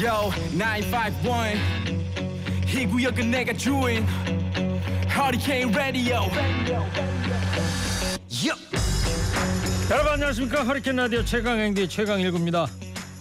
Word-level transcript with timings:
Yo 0.00 0.30
951 0.56 1.58
이 2.74 2.86
구역은 2.86 3.30
내가 3.30 3.52
주인. 3.52 4.06
Hurricane 5.10 5.74
Radio. 5.74 6.20
여러분 9.90 10.12
안녕하십니까? 10.12 10.62
허리케인 10.62 10.96
라디오 10.96 11.22
최강 11.22 11.58
행디 11.58 11.86
최강 11.90 12.18
일구입니다. 12.18 12.66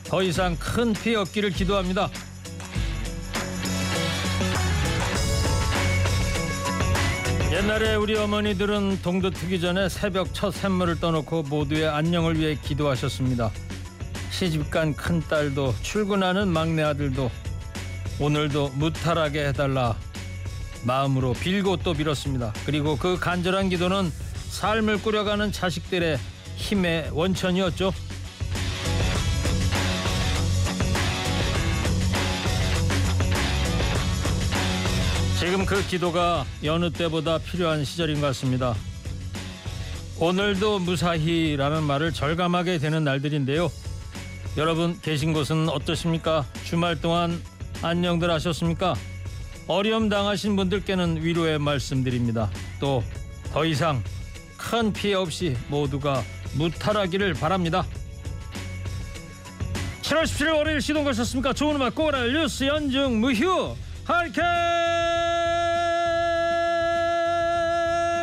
더 0.05 0.23
이상 0.23 0.55
큰 0.57 0.93
피해 0.93 1.17
없기를 1.17 1.49
기도합니다. 1.49 2.09
옛날에 7.51 7.95
우리 7.95 8.15
어머니들은 8.15 9.01
동도 9.01 9.31
트기 9.31 9.59
전에 9.59 9.89
새벽 9.89 10.33
첫 10.33 10.51
샘물을 10.51 11.01
떠놓고 11.01 11.43
모두의 11.43 11.89
안녕을 11.89 12.39
위해 12.39 12.55
기도하셨습니다 12.55 13.51
시집간 14.39 14.95
큰딸도 14.95 15.75
출근하는 15.81 16.47
막내 16.47 16.81
아들도 16.81 17.29
오늘도 18.21 18.69
무탈하게 18.75 19.47
해달라 19.47 19.97
마음으로 20.85 21.33
빌고 21.33 21.75
또 21.83 21.93
빌었습니다 21.93 22.53
그리고 22.65 22.95
그 22.95 23.19
간절한 23.19 23.67
기도는 23.67 24.09
삶을 24.49 25.01
꾸려가는 25.01 25.51
자식들의 25.51 26.17
힘의 26.55 27.09
원천이었죠. 27.11 27.91
지금 35.37 35.65
그 35.65 35.85
기도가 35.85 36.45
여느 36.63 36.89
때보다 36.91 37.39
필요한 37.39 37.83
시절인 37.83 38.21
것 38.21 38.27
같습니다. 38.27 38.73
오늘도 40.17 40.79
무사히라는 40.79 41.83
말을 41.83 42.13
절감하게 42.13 42.77
되는 42.77 43.03
날들인데요. 43.03 43.69
여러분 44.57 44.99
계신 45.01 45.33
곳은 45.33 45.69
어떠십니까? 45.69 46.45
주말 46.65 46.99
동안 46.99 47.41
안녕들 47.81 48.29
하셨습니까? 48.31 48.95
어려움 49.67 50.09
당하신 50.09 50.55
분들께는 50.55 51.23
위로의 51.23 51.59
말씀드립니다. 51.59 52.49
또 52.79 53.03
더 53.51 53.65
이상 53.65 54.03
큰 54.57 54.93
피해 54.93 55.13
없이 55.15 55.57
모두가 55.69 56.23
무탈하기를 56.53 57.33
바랍니다. 57.35 57.85
7월 60.01 60.23
17일 60.23 60.55
월요일 60.55 60.81
시동 60.81 61.03
거셨습니까? 61.03 61.53
좋은 61.53 61.75
음악 61.75 61.95
꼬라 61.95 62.23
뉴스 62.25 62.63
연중 62.65 63.19
무휴 63.19 63.75
하이켄 64.05 64.43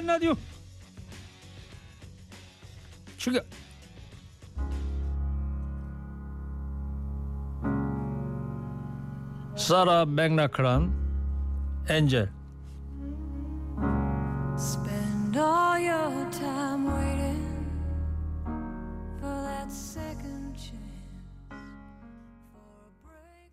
라디오 0.06 0.34
출격 3.16 3.44
사라 9.66 10.06
맥라크란 10.06 10.94
엔젤 11.88 12.30
Spend 14.56 15.36
all 15.36 15.82
your 15.84 16.30
time 16.30 16.86
waiting 16.86 17.66
for 19.18 19.34
that 19.42 19.68
second 19.68 20.54
chance 20.54 21.58
for 22.52 22.62
a 22.78 22.92
break 23.02 23.50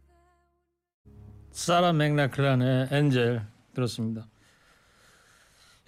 that 1.04 1.50
사라 1.52 1.94
맥라크란의 1.94 2.90
엔젤 2.92 3.48
들었습니다. 3.74 4.28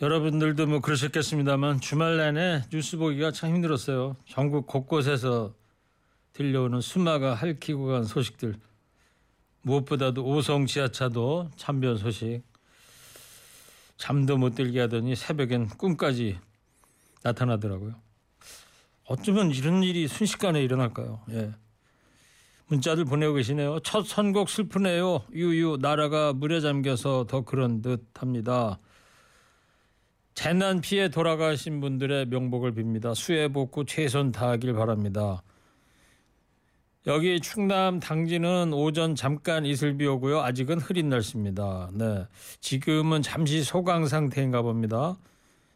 여러분들도 0.02 0.66
뭐 0.66 0.80
그러셨겠습니다만 0.80 1.82
주말 1.82 2.18
내내 2.18 2.64
뉴스 2.72 2.98
보기가 2.98 3.30
참 3.30 3.54
힘들었어요. 3.54 4.16
전국 4.28 4.66
곳곳에서 4.66 5.54
들려오는 6.34 6.82
수마가 6.82 7.36
핥히고 7.36 7.86
간 7.86 8.06
소식들 8.06 8.56
무엇보다도 9.66 10.24
오송 10.24 10.68
지하차도 10.68 11.50
참변 11.56 11.98
소식 11.98 12.44
잠도 13.98 14.38
못 14.38 14.54
들게 14.54 14.82
하더니 14.82 15.16
새벽엔 15.16 15.70
꿈까지 15.70 16.38
나타나더라고요. 17.24 17.96
어쩌면 19.08 19.50
이런 19.52 19.82
일이 19.82 20.08
순식간에 20.08 20.62
일어날까요? 20.64 21.22
예. 21.32 21.52
문자들 22.68 23.06
보내고 23.06 23.34
계시네요. 23.36 23.80
첫 23.80 24.06
선곡 24.06 24.50
슬프네요. 24.50 25.24
유유 25.34 25.78
나라가 25.82 26.34
물에 26.34 26.60
잠겨서 26.62 27.26
더 27.28 27.42
그런 27.42 27.82
듯합니다. 27.82 28.80
재난 30.36 30.82
피해 30.82 31.10
돌아가신 31.10 31.80
분들의 31.82 32.28
명복을 32.28 32.74
빕니다. 32.74 33.16
수해 33.16 33.48
복구 33.48 33.86
최선 33.86 34.32
다하길 34.32 34.74
바랍니다. 34.74 35.42
여기 37.08 37.40
충남 37.40 38.00
당진은 38.00 38.74
오전 38.74 39.14
잠깐 39.14 39.64
이슬비 39.64 40.08
오고요. 40.08 40.42
아직은 40.42 40.80
흐린 40.80 41.10
날씨입니다. 41.10 41.92
네. 41.94 42.26
지금은 42.62 43.22
잠시 43.22 43.64
소강 43.64 44.08
상태인가 44.08 44.64
봅니다. 44.64 45.16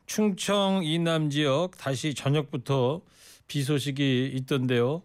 충청 0.07 0.81
이남 0.84 1.29
지역 1.29 1.78
다시 1.78 2.16
저녁부터 2.16 3.01
비 3.47 3.62
소식이 3.62 4.31
있던데요. 4.38 5.03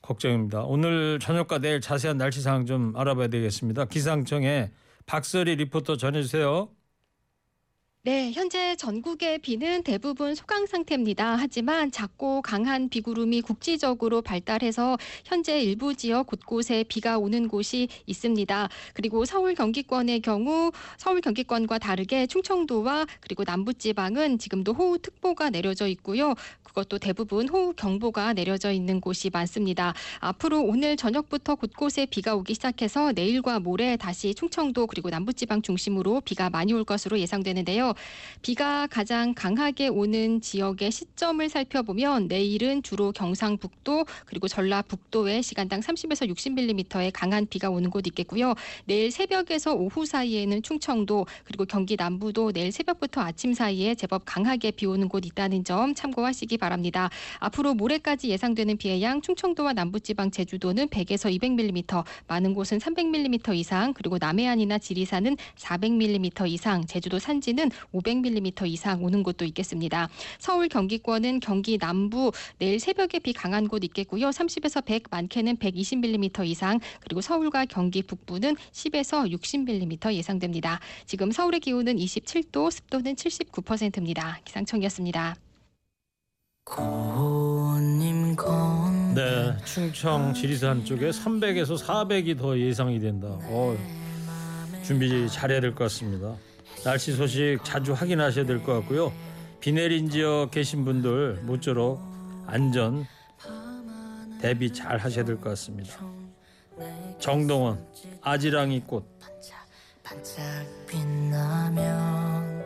걱정입니다. 0.00 0.62
오늘 0.62 1.18
저녁과 1.18 1.58
내일 1.58 1.82
자세한 1.82 2.16
날씨 2.16 2.40
상황 2.40 2.64
좀 2.64 2.94
알아봐야 2.96 3.28
되겠습니다. 3.28 3.84
기상청에 3.84 4.70
박설희 5.04 5.56
리포터 5.56 5.98
전해주세요. 5.98 6.70
네, 8.08 8.32
현재 8.32 8.74
전국의 8.74 9.40
비는 9.40 9.82
대부분 9.82 10.34
소강 10.34 10.64
상태입니다. 10.64 11.36
하지만 11.38 11.90
작고 11.90 12.40
강한 12.40 12.88
비구름이 12.88 13.42
국지적으로 13.42 14.22
발달해서 14.22 14.96
현재 15.26 15.60
일부 15.60 15.94
지역 15.94 16.26
곳곳에 16.26 16.84
비가 16.88 17.18
오는 17.18 17.48
곳이 17.48 17.88
있습니다. 18.06 18.70
그리고 18.94 19.26
서울 19.26 19.54
경기권의 19.54 20.20
경우 20.20 20.72
서울 20.96 21.20
경기권과 21.20 21.76
다르게 21.80 22.26
충청도와 22.26 23.04
그리고 23.20 23.44
남부지방은 23.44 24.38
지금도 24.38 24.72
호우특보가 24.72 25.50
내려져 25.50 25.86
있고요. 25.88 26.34
그것도 26.62 26.98
대부분 26.98 27.48
호우경보가 27.48 28.32
내려져 28.32 28.72
있는 28.72 29.00
곳이 29.02 29.28
많습니다. 29.30 29.92
앞으로 30.20 30.62
오늘 30.62 30.96
저녁부터 30.96 31.56
곳곳에 31.56 32.06
비가 32.06 32.36
오기 32.36 32.54
시작해서 32.54 33.12
내일과 33.12 33.58
모레 33.58 33.96
다시 33.96 34.34
충청도 34.34 34.86
그리고 34.86 35.10
남부지방 35.10 35.60
중심으로 35.60 36.22
비가 36.22 36.48
많이 36.48 36.72
올 36.72 36.84
것으로 36.84 37.18
예상되는데요. 37.18 37.94
비가 38.42 38.86
가장 38.86 39.34
강하게 39.34 39.88
오는 39.88 40.40
지역의 40.40 40.90
시점을 40.90 41.48
살펴보면 41.48 42.28
내일은 42.28 42.82
주로 42.82 43.12
경상북도 43.12 44.06
그리고 44.26 44.48
전라북도에 44.48 45.42
시간당 45.42 45.80
30에서 45.80 46.32
60mm의 46.32 47.10
강한 47.12 47.46
비가 47.46 47.68
오는 47.70 47.90
곳 47.90 48.06
있겠고요. 48.06 48.54
내일 48.84 49.10
새벽에서 49.10 49.74
오후 49.74 50.06
사이에는 50.06 50.62
충청도 50.62 51.26
그리고 51.44 51.64
경기 51.64 51.96
남부도 51.96 52.52
내일 52.52 52.72
새벽부터 52.72 53.20
아침 53.20 53.54
사이에 53.54 53.94
제법 53.94 54.22
강하게 54.24 54.70
비 54.70 54.86
오는 54.86 55.08
곳 55.08 55.26
있다는 55.26 55.64
점 55.64 55.94
참고하시기 55.94 56.58
바랍니다. 56.58 57.10
앞으로 57.40 57.74
모레까지 57.74 58.28
예상되는 58.28 58.76
비의 58.76 59.02
양 59.02 59.20
충청도와 59.20 59.72
남부지방 59.72 60.30
제주도는 60.30 60.88
100에서 60.88 61.36
200mm, 61.38 62.04
많은 62.26 62.54
곳은 62.54 62.78
300mm 62.78 63.54
이상, 63.56 63.92
그리고 63.92 64.18
남해안이나 64.18 64.78
지리산은 64.78 65.36
400mm 65.56 66.48
이상, 66.48 66.86
제주도 66.86 67.18
산지는 67.18 67.70
500mm 67.94 68.66
이상 68.68 69.02
오는 69.04 69.22
곳도 69.22 69.44
있겠습니다. 69.44 70.08
서울 70.38 70.68
경기권은 70.68 71.40
경기 71.40 71.78
남부 71.78 72.32
내일 72.58 72.80
새벽에 72.80 73.18
비 73.18 73.32
강한 73.32 73.68
곳 73.68 73.84
있겠고요. 73.84 74.30
30에서 74.30 74.84
100, 74.84 75.04
많게는 75.10 75.56
120mm 75.56 76.46
이상, 76.46 76.80
그리고 77.00 77.20
서울과 77.20 77.66
경기 77.66 78.02
북부는 78.02 78.56
10에서 78.72 79.30
60mm 79.32 80.12
예상됩니다. 80.14 80.80
지금 81.06 81.30
서울의 81.30 81.60
기온은 81.60 81.96
27도, 81.96 82.70
습도는 82.70 83.14
79%입니다. 83.14 84.40
기상청이었습니다. 84.44 85.36
네, 89.14 89.56
충청 89.64 90.34
지리산 90.34 90.84
쪽에 90.84 91.10
300에서 91.10 91.82
400이 91.82 92.38
더 92.38 92.58
예상이 92.58 93.00
된다. 93.00 93.26
어, 93.30 93.76
준비 94.84 95.28
잘해야 95.28 95.60
될 95.60 95.74
것 95.74 95.84
같습니다. 95.84 96.34
날씨 96.88 97.12
소식 97.12 97.58
자주 97.64 97.92
확인하셔야 97.92 98.46
될 98.46 98.62
것 98.62 98.72
같고요. 98.80 99.12
비 99.60 99.72
내린 99.72 100.08
지역 100.08 100.50
계신 100.50 100.86
분들 100.86 101.40
모쪼록 101.42 102.00
안전 102.46 103.04
대비 104.40 104.72
잘 104.72 104.96
하셔야 104.96 105.22
될 105.22 105.36
것 105.36 105.50
같습니다. 105.50 105.98
정동원 107.18 107.84
아지랑이 108.22 108.80
꽃 108.86 109.04
반짝 110.02 110.64
빛나면 110.86 112.64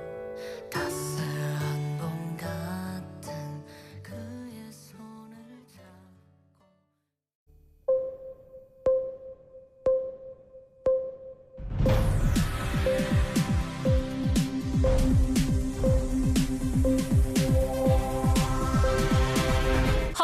따스 0.70 1.31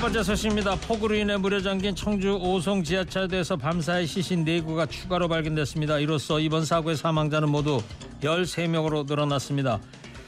첫 0.00 0.04
번째 0.04 0.22
소식입니다. 0.22 0.76
폭우로 0.76 1.14
인해 1.14 1.36
물에 1.36 1.60
잠긴 1.60 1.94
청주 1.94 2.30
오송 2.40 2.84
지하철에서 2.84 3.58
밤사이 3.58 4.06
시신 4.06 4.46
4구가 4.46 4.88
추가로 4.88 5.28
발견됐습니다. 5.28 5.98
이로써 5.98 6.40
이번 6.40 6.64
사고의 6.64 6.96
사망자는 6.96 7.50
모두 7.50 7.82
13명으로 8.22 9.04
늘어났습니다. 9.06 9.78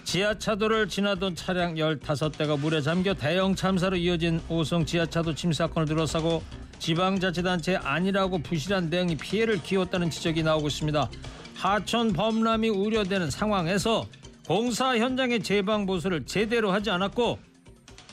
지하차도를 0.04 0.88
지나던 0.88 1.36
차량 1.36 1.76
15대가 1.76 2.60
물에 2.60 2.82
잠겨 2.82 3.14
대형 3.14 3.54
참사로 3.54 3.96
이어진 3.96 4.42
오송 4.50 4.84
지하차도 4.84 5.34
침수 5.34 5.56
사건을 5.56 5.88
둘러싸고 5.88 6.42
지방자치단체 6.78 7.76
아니라고 7.76 8.42
부실한 8.42 8.90
대응이 8.90 9.16
피해를 9.16 9.62
키웠다는 9.62 10.10
지적이 10.10 10.42
나오고 10.42 10.66
있습니다. 10.66 11.08
하천 11.54 12.12
범람이 12.12 12.68
우려되는 12.68 13.30
상황에서 13.30 14.06
공사 14.46 14.98
현장의 14.98 15.42
재방 15.42 15.86
보수를 15.86 16.26
제대로 16.26 16.72
하지 16.72 16.90
않았고 16.90 17.51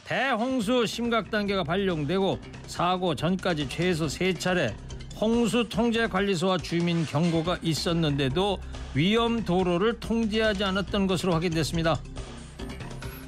대홍수 0.10 0.88
심각 0.88 1.30
단계가 1.30 1.64
발령되고 1.64 2.40
사고 2.66 3.14
전까지 3.14 3.70
최소 3.70 4.08
세 4.08 4.34
차례 4.34 4.76
홍수 5.22 5.70
통제 5.70 6.08
관리소와 6.08 6.58
주민 6.58 7.06
경고가 7.06 7.60
있었는데도 7.62 8.58
위험 8.96 9.46
도로를 9.46 10.00
통제하지 10.00 10.64
않았던 10.64 11.06
것으로 11.06 11.34
확인됐습니다. 11.34 12.02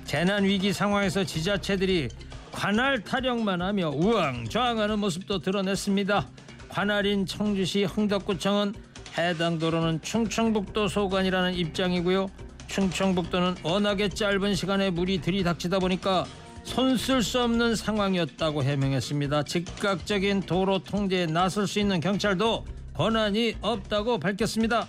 재난 0.06 0.44
위기 0.44 0.74
상황에서 0.74 1.24
지자체들이 1.24 2.10
관할 2.52 3.04
타령만 3.04 3.62
하며 3.62 3.90
우왕좌왕하는 3.90 4.98
모습도 4.98 5.38
드러냈습니다. 5.38 6.28
관할인 6.68 7.28
청주시 7.28 7.84
흥덕구청은 7.84 8.74
해당 9.20 9.60
도로는 9.60 10.02
충청북도 10.02 10.88
소관이라는 10.88 11.54
입장이고요. 11.54 12.28
충청북도는 12.66 13.58
워낙에 13.62 14.10
짧은 14.10 14.56
시간에 14.56 14.90
물이 14.90 15.22
들이닥치다 15.22 15.78
보니까 15.78 16.26
손쓸 16.64 17.24
수 17.24 17.42
없는 17.42 17.76
상황이었다고 17.76 18.64
해명했습니다. 18.64 19.44
즉각적인 19.44 20.42
도로 20.42 20.80
통제에 20.80 21.26
나설 21.26 21.68
수 21.68 21.80
있는 21.80 22.00
경찰도 22.00 22.66
권한이 22.94 23.56
없다고 23.62 24.20
밝혔습니다. 24.20 24.88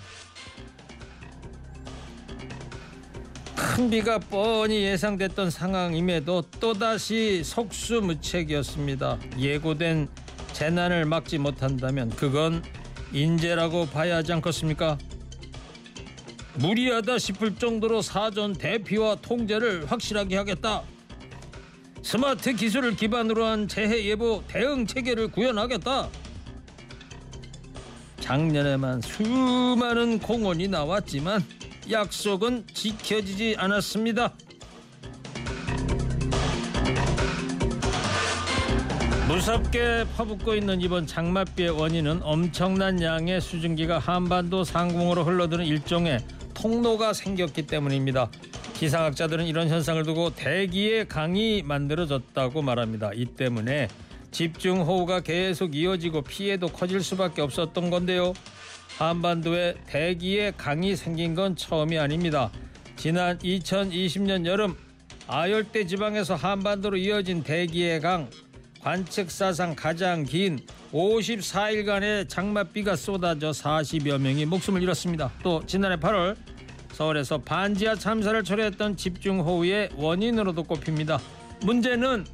큰 3.56 3.88
비가 3.88 4.18
뻔히 4.18 4.82
예상됐던 4.82 5.50
상황임에도 5.50 6.42
또다시 6.60 7.42
속수무책이었습니다. 7.44 9.18
예고된 9.38 10.08
재난을 10.52 11.06
막지 11.06 11.38
못한다면 11.38 12.10
그건 12.10 12.62
인재라고 13.12 13.86
봐야 13.86 14.16
하지 14.16 14.32
않겠습니까? 14.34 14.98
무리하다 16.54 17.18
싶을 17.18 17.56
정도로 17.56 18.02
사전 18.02 18.52
대피와 18.52 19.16
통제를 19.16 19.90
확실하게 19.90 20.36
하겠다. 20.36 20.82
스마트 22.02 22.52
기술을 22.54 22.96
기반으로 22.96 23.44
한 23.44 23.68
재해 23.68 24.04
예보 24.04 24.42
대응 24.48 24.86
체계를 24.86 25.28
구현하겠다. 25.28 26.08
작년에만 28.20 29.00
수많은 29.00 30.18
공원이 30.18 30.68
나왔지만 30.68 31.44
약속은 31.90 32.66
지켜지지 32.72 33.56
않았습니다. 33.58 34.32
무섭게 39.28 40.04
퍼붓고 40.16 40.54
있는 40.54 40.80
이번 40.80 41.06
장맛비의 41.06 41.70
원인은 41.70 42.20
엄청난 42.22 43.00
양의 43.00 43.40
수증기가 43.40 43.98
한반도 43.98 44.62
상공으로 44.62 45.24
흘러드는 45.24 45.64
일종의 45.64 46.18
통로가 46.54 47.12
생겼기 47.12 47.66
때문입니다. 47.66 48.30
기상학자들은 48.82 49.46
이런 49.46 49.68
현상을 49.68 50.02
두고 50.02 50.30
대기의 50.34 51.06
강이 51.06 51.62
만들어졌다고 51.62 52.62
말합니다. 52.62 53.12
이 53.14 53.26
때문에 53.26 53.86
집중 54.32 54.80
호우가 54.80 55.20
계속 55.20 55.76
이어지고 55.76 56.22
피해도 56.22 56.66
커질 56.66 57.00
수밖에 57.00 57.42
없었던 57.42 57.90
건데요. 57.90 58.32
한반도에 58.98 59.76
대기의 59.86 60.54
강이 60.56 60.96
생긴 60.96 61.36
건 61.36 61.54
처음이 61.54 61.96
아닙니다. 61.96 62.50
지난 62.96 63.38
2020년 63.38 64.46
여름 64.46 64.76
아열대 65.28 65.86
지방에서 65.86 66.34
한반도로 66.34 66.96
이어진 66.96 67.44
대기의 67.44 68.00
강 68.00 68.28
관측 68.80 69.30
사상 69.30 69.76
가장 69.76 70.24
긴 70.24 70.58
54일간의 70.92 72.28
장맛비가 72.28 72.96
쏟아져 72.96 73.52
40여 73.52 74.18
명이 74.18 74.44
목숨을 74.46 74.82
잃었습니다. 74.82 75.30
또 75.44 75.64
지난해 75.66 75.94
8월 75.94 76.34
서울에서 76.92 77.38
반지하 77.38 77.94
참사를 77.94 78.42
초래했던 78.44 78.96
집중호우의 78.96 79.90
원인으로도 79.96 80.62
꼽힙니다. 80.64 81.18
문제는 81.62 82.24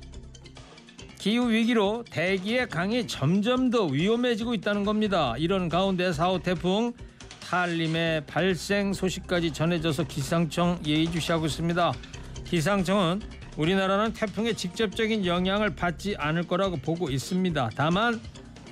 기후 1.19 1.51
위기로 1.51 2.05
대기의 2.11 2.69
강이 2.69 3.07
점점 3.07 3.71
더 3.71 3.87
위험해지고 3.87 4.55
있다는 4.55 4.85
겁니다. 4.85 5.35
이런 5.39 5.69
가운데 5.69 6.11
4호 6.11 6.43
태풍 6.43 6.93
탈림의 7.41 8.27
발생 8.27 8.93
소식까지 8.93 9.53
전해져서 9.53 10.05
기상청 10.05 10.79
예의주시하고 10.87 11.47
있습니다. 11.47 11.93
기상청은 12.45 13.21
우리나라는 13.57 14.13
태풍의 14.13 14.55
직접적인 14.55 15.27
영향을 15.27 15.75
받지 15.75 16.15
않을 16.17 16.45
거라고 16.45 16.77
보고 16.77 17.11
있습니다. 17.11 17.71
다만 17.75 18.21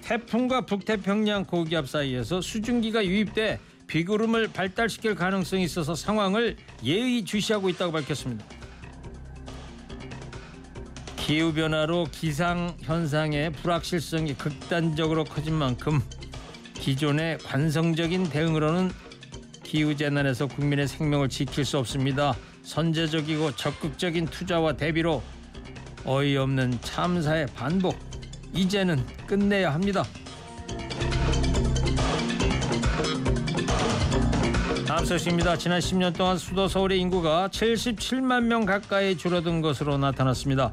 태풍과 0.03 0.67
북태평양 0.67 1.47
고기압 1.47 1.89
사이에서 1.89 2.41
수증기가 2.41 3.05
유입돼 3.05 3.59
비구름을 3.87 4.49
발달시킬 4.49 5.15
가능성이 5.15 5.65
있어서 5.65 5.95
상황을 5.95 6.57
예의주시하고 6.83 7.69
있다고 7.71 7.93
밝혔습니다. 7.93 8.45
기후 11.17 11.53
변화로 11.53 12.07
기상 12.13 12.77
현상의 12.81 13.53
불확실성이 13.53 14.35
극단적으로 14.35 15.25
커진 15.25 15.55
만큼 15.55 16.01
기존의 16.75 17.39
관성적인 17.39 18.31
대응으로는 18.31 18.93
기후 19.65 19.97
재난에서 19.97 20.47
국민의 20.47 20.87
생명을 20.87 21.29
지킬 21.29 21.65
수 21.65 21.79
없습니다. 21.79 22.37
선제적이고 22.63 23.57
적극적인 23.57 24.27
투자와 24.27 24.75
대비로 24.75 25.23
어이없는 26.05 26.81
참사의 26.83 27.47
반복 27.57 27.99
이제는 28.55 29.05
끝내야 29.27 29.75
합니다. 29.75 30.05
다음 34.97 35.05
소식입니다. 35.05 35.59
지난 35.59 35.79
10년 35.79 36.17
동안 36.17 36.39
수도 36.39 36.69
서울의 36.69 36.99
인구가 36.99 37.49
77만 37.49 38.45
명 38.45 38.65
가까이 38.65 39.15
줄어든 39.15 39.61
것으로 39.61 39.99
나타났습니다. 39.99 40.73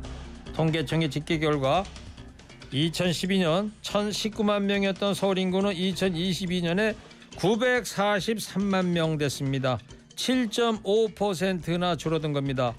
통계청의 0.53 1.09
집계 1.09 1.39
결과 1.39 1.83
2012년 2.71 3.71
1,019만 3.81 4.61
명이었던 4.61 5.13
서울 5.13 5.39
인구는 5.39 5.73
2022년에 5.73 6.95
943만 7.35 8.85
명 8.85 9.17
됐습니다. 9.17 9.77
7.5%나 10.15 11.97
줄어든 11.97 12.31
겁니다. 12.31 12.73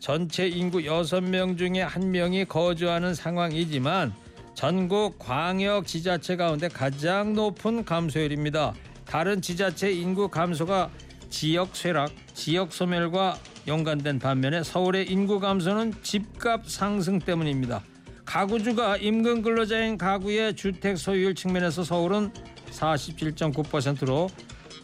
전체 0.00 0.48
인구 0.48 0.80
6명 0.80 1.56
중에 1.56 1.86
1명이 1.86 2.46
거주하는 2.46 3.14
상황이지만 3.14 4.12
전국 4.52 5.18
광역 5.18 5.86
지자체 5.86 6.36
가운데 6.36 6.68
가장 6.68 7.32
높은 7.32 7.86
감소율입니다. 7.86 8.74
다른 9.10 9.42
지자체 9.42 9.90
인구 9.90 10.28
감소가 10.28 10.88
지역 11.30 11.74
쇠락, 11.74 12.12
지역 12.32 12.72
소멸과 12.72 13.36
연관된 13.66 14.20
반면에 14.20 14.62
서울의 14.62 15.10
인구 15.10 15.40
감소는 15.40 15.94
집값 16.02 16.68
상승 16.70 17.18
때문입니다. 17.18 17.82
가구주가 18.24 18.98
임금 18.98 19.42
근로자인 19.42 19.98
가구의 19.98 20.54
주택 20.54 20.96
소유율 20.96 21.34
측면에서 21.34 21.82
서울은 21.82 22.32
47.9%로 22.70 24.30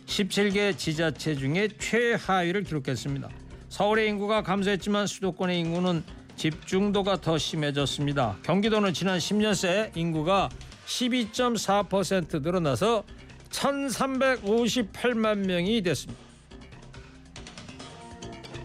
17개 0.07 0.77
지자체 0.77 1.37
중에 1.37 1.69
최하위를 1.79 2.65
기록했습니다. 2.65 3.29
서울의 3.69 4.09
인구가 4.09 4.43
감소했지만 4.43 5.07
수도권의 5.07 5.61
인구는 5.61 6.03
집중도가 6.35 7.21
더 7.21 7.39
심해졌습니다. 7.39 8.39
경기도는 8.43 8.93
지난 8.93 9.19
10년 9.19 9.55
새 9.55 9.93
인구가 9.95 10.49
12.4% 10.87 12.43
늘어나서 12.43 13.05
1,358만 13.51 15.47
명이 15.47 15.83
됐습니다. 15.83 16.21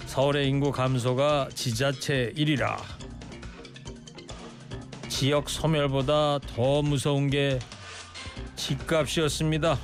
서울의 0.05 0.47
인구 0.50 0.71
감소가 0.71 1.50
지자체 1.53 2.33
1위라. 2.35 2.77
지역 5.07 5.50
소멸보다 5.50 6.39
더 6.39 6.81
무서운 6.81 7.29
게 7.29 7.59
집값이었습니다. 8.55 9.77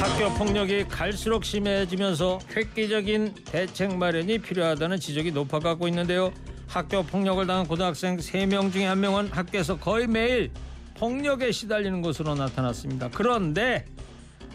학교 0.00 0.32
폭력이 0.34 0.84
갈수록 0.88 1.44
심해지면서 1.44 2.38
획기적인 2.54 3.34
대책 3.44 3.96
마련이 3.96 4.38
필요하다는 4.38 4.98
지적이 4.98 5.32
높아가고 5.32 5.88
있는데요. 5.88 6.32
학교 6.76 7.02
폭력을 7.02 7.46
당한 7.46 7.66
고등학생 7.66 8.18
3명 8.18 8.70
중에 8.70 8.84
1명은 8.84 9.32
학교에서 9.32 9.78
거의 9.78 10.06
매일 10.06 10.50
폭력에 10.98 11.50
시달리는 11.50 12.02
것으로 12.02 12.34
나타났습니다. 12.34 13.08
그런데 13.14 13.86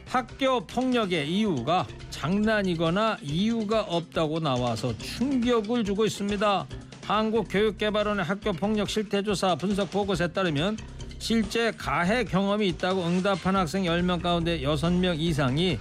학교 0.08 0.68
폭력의 0.68 1.28
이유가 1.28 1.88
장난이거나 2.12 3.18
이유가 3.24 3.82
없다고 3.82 4.40
나와서 4.40 4.96
충격을 5.00 5.84
주고 5.84 6.06
있습니다. 6.06 6.68
한국교육개발원의 7.06 8.24
학교 8.24 8.54
폭력 8.54 8.88
실태조사 8.88 9.56
분석 9.56 9.90
보고서에 9.90 10.28
따르면 10.28 10.78
실제 11.18 11.72
가해 11.72 12.24
경험이 12.24 12.68
있다고 12.68 13.04
응답한 13.04 13.56
학생 13.56 13.86
10명 13.86 14.22
가운데 14.22 14.62
6명 14.62 15.20
이상이 15.20 15.80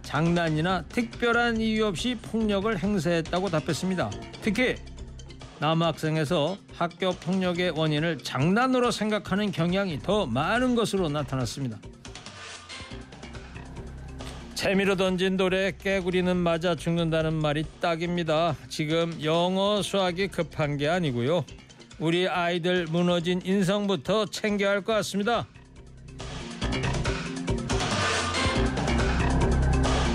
장난이나 0.00 0.84
특별한 0.88 1.60
이유 1.60 1.84
없이 1.84 2.16
폭력을 2.22 2.78
행사했다고 2.78 3.50
답했습니다. 3.50 4.10
특히 4.40 4.76
남학생에서 5.62 6.58
학교 6.74 7.12
폭력의 7.12 7.70
원인을 7.70 8.18
장난으로 8.18 8.90
생각하는 8.90 9.52
경향이 9.52 10.00
더 10.00 10.26
많은 10.26 10.74
것으로 10.74 11.08
나타났습니다. 11.08 11.78
재미로 14.56 14.96
던진 14.96 15.36
돌에 15.36 15.74
깨구리는 15.80 16.36
맞아 16.36 16.74
죽는다는 16.74 17.34
말이 17.34 17.64
딱입니다. 17.80 18.56
지금 18.68 19.16
영어 19.22 19.82
수학이 19.82 20.28
급한 20.28 20.76
게 20.76 20.88
아니고요. 20.88 21.44
우리 22.00 22.26
아이들 22.26 22.86
무너진 22.86 23.40
인성부터 23.44 24.26
챙겨야 24.26 24.70
할 24.70 24.82
것 24.82 24.94
같습니다. 24.94 25.46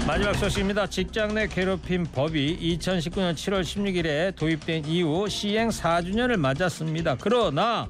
마지막 0.07 0.33
소식입니다. 0.35 0.87
직장 0.87 1.33
내 1.33 1.47
괴롭힘 1.47 2.05
법이 2.05 2.77
2019년 2.77 3.33
7월 3.33 3.61
16일에 3.61 4.33
도입된 4.37 4.85
이후 4.85 5.27
시행 5.27 5.67
4주년을 5.67 6.37
맞았습니다. 6.37 7.17
그러나 7.19 7.89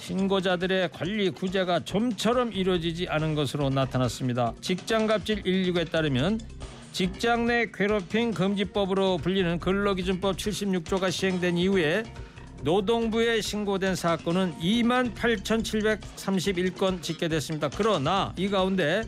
신고자들의 0.00 0.90
권리 0.90 1.30
구제가 1.30 1.80
좀처럼 1.80 2.52
이루어지지 2.52 3.08
않은 3.08 3.34
것으로 3.34 3.70
나타났습니다. 3.70 4.52
직장갑질 4.60 5.44
119에 5.44 5.90
따르면 5.90 6.40
직장 6.92 7.46
내 7.46 7.70
괴롭힘 7.72 8.34
금지법으로 8.34 9.16
불리는 9.16 9.58
근로기준법 9.58 10.36
76조가 10.36 11.10
시행된 11.10 11.56
이후에 11.56 12.02
노동부에 12.64 13.40
신고된 13.40 13.94
사건은 13.94 14.54
2만 14.60 15.14
8,731건 15.14 17.00
집계됐습니다. 17.00 17.70
그러나 17.74 18.34
이 18.36 18.50
가운데 18.50 19.04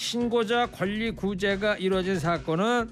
신고자 0.00 0.64
권리 0.64 1.10
구제가 1.10 1.76
이루어진 1.76 2.18
사건은 2.18 2.90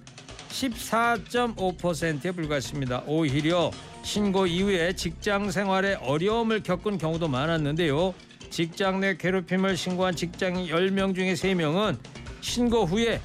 14.5%에 0.50 2.32
불과했습니다. 2.32 3.04
오히려 3.06 3.70
신고 4.02 4.46
이후에 4.46 4.92
직장 4.92 5.50
생활에 5.50 5.94
어려움을 5.94 6.62
겪은 6.62 6.98
경우도 6.98 7.28
많았는데요. 7.28 8.12
직장 8.50 9.00
내 9.00 9.16
괴롭힘을 9.16 9.74
신고한 9.74 10.16
직장인 10.16 10.66
10명 10.66 11.14
중에 11.14 11.32
3명은 11.32 11.96
신고 12.42 12.84
후에 12.84 13.22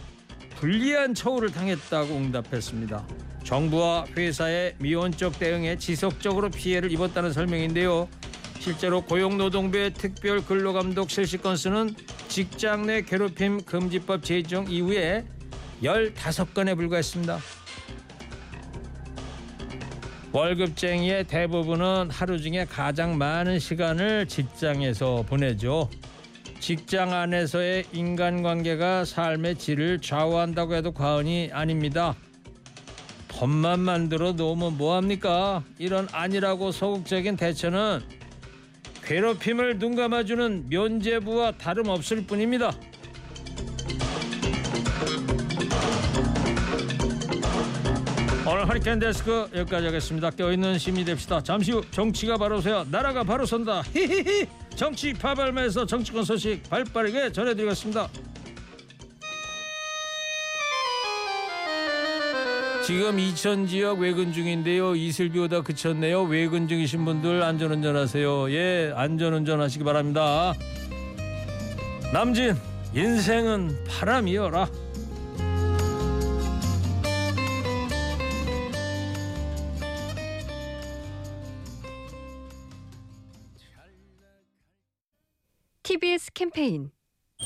불리한 0.61 1.13
처우를 1.13 1.51
당했다고 1.51 2.15
응답했습니다. 2.15 3.05
정부와 3.43 4.05
회사의 4.15 4.75
미온적 4.79 5.37
대응에 5.37 5.77
지속적으로 5.77 6.49
피해를 6.49 6.89
입었다는 6.89 7.33
설명인데요. 7.33 8.07
실제로 8.63 9.01
고용노동부의 9.01 9.93
특별 9.93 10.39
근로감독 10.39 11.11
실시 11.11 11.37
건수는 11.37 11.93
직장 12.29 12.85
내 12.85 13.01
괴롭힘 13.01 13.65
금지법 13.65 14.23
제정 14.23 14.71
이후에 14.71 15.25
15건에 15.81 16.77
불과했습니다. 16.77 17.39
월급쟁이의 20.31 21.25
대부분은 21.27 22.09
하루 22.09 22.39
중에 22.41 22.65
가장 22.69 23.17
많은 23.17 23.59
시간을 23.59 24.29
직장에서 24.29 25.25
보내죠. 25.27 25.89
직장 26.61 27.11
안에서의 27.11 27.83
인간관계가 27.91 29.03
삶의 29.03 29.57
질을 29.57 29.99
좌우한다고 29.99 30.75
해도 30.75 30.93
과언이 30.93 31.49
아닙니다. 31.51 32.15
법만 33.27 33.81
만들어 33.81 34.31
놓으면 34.31 34.77
뭐합니까? 34.77 35.65
이런 35.79 36.07
아니라고 36.13 36.71
소극적인 36.71 37.35
대처는 37.35 38.22
괴롭힘을 39.05 39.79
눈 39.79 39.95
감아주는 39.95 40.69
면죄부와 40.69 41.53
다름없을 41.53 42.25
뿐입니다. 42.25 42.71
오늘 48.45 48.67
허리케인 48.67 48.99
데스크 48.99 49.49
여기까지 49.53 49.85
하겠습니다. 49.87 50.29
껴있는 50.29 50.77
시민이 50.77 51.05
됩시다. 51.05 51.41
잠시 51.43 51.71
후 51.71 51.81
정치가 51.91 52.37
바로 52.37 52.61
서야 52.61 52.85
나라가 52.89 53.23
바로 53.23 53.45
선다. 53.45 53.81
히히히 53.93 54.47
정치 54.75 55.13
파발매에서 55.13 55.85
정치권 55.85 56.23
소식 56.23 56.61
발빠르게 56.69 57.31
전해드리겠습니다. 57.31 58.09
지금 62.85 63.17
이천 63.17 63.65
지역 63.65 63.99
외근 63.99 64.33
중인데요. 64.33 64.95
이슬비 64.95 65.39
오다 65.39 65.61
그쳤네요. 65.61 66.23
외근 66.23 66.67
중이신 66.67 67.05
분들 67.05 67.41
안전운전 67.41 67.95
하세요. 67.95 68.51
예, 68.51 68.91
안전운전 68.95 69.61
하시기 69.61 69.83
바랍니다. 69.83 70.53
남진 72.11 72.55
인생은 72.93 73.85
바람이여라. 73.87 74.67
TBS 85.83 86.31
캠페인 86.33 86.91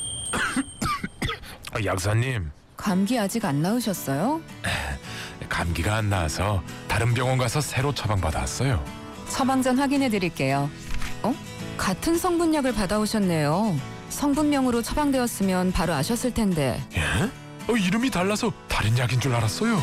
아, 1.72 1.84
약사님 1.84 2.50
감기 2.76 3.18
아직 3.18 3.44
안 3.44 3.60
나으셨어요? 3.60 4.40
감기가 5.48 5.96
안 5.96 6.08
나서 6.10 6.62
다른 6.86 7.14
병원 7.14 7.38
가서 7.38 7.60
새로 7.60 7.92
처방받았어요 7.94 8.84
처방전 9.28 9.78
확인해 9.78 10.08
드릴게요. 10.08 10.70
어? 11.22 11.34
같은 11.76 12.16
성분약을 12.16 12.72
받아오셨네요. 12.74 13.78
성분명으로 14.08 14.80
처방되었으면 14.82 15.72
바로 15.72 15.92
아셨을 15.92 16.32
텐데. 16.32 16.82
예? 16.96 17.02
어, 17.70 17.76
이름이 17.76 18.10
달라서 18.10 18.50
다른 18.68 18.96
약인 18.96 19.20
줄 19.20 19.34
알았어요 19.34 19.78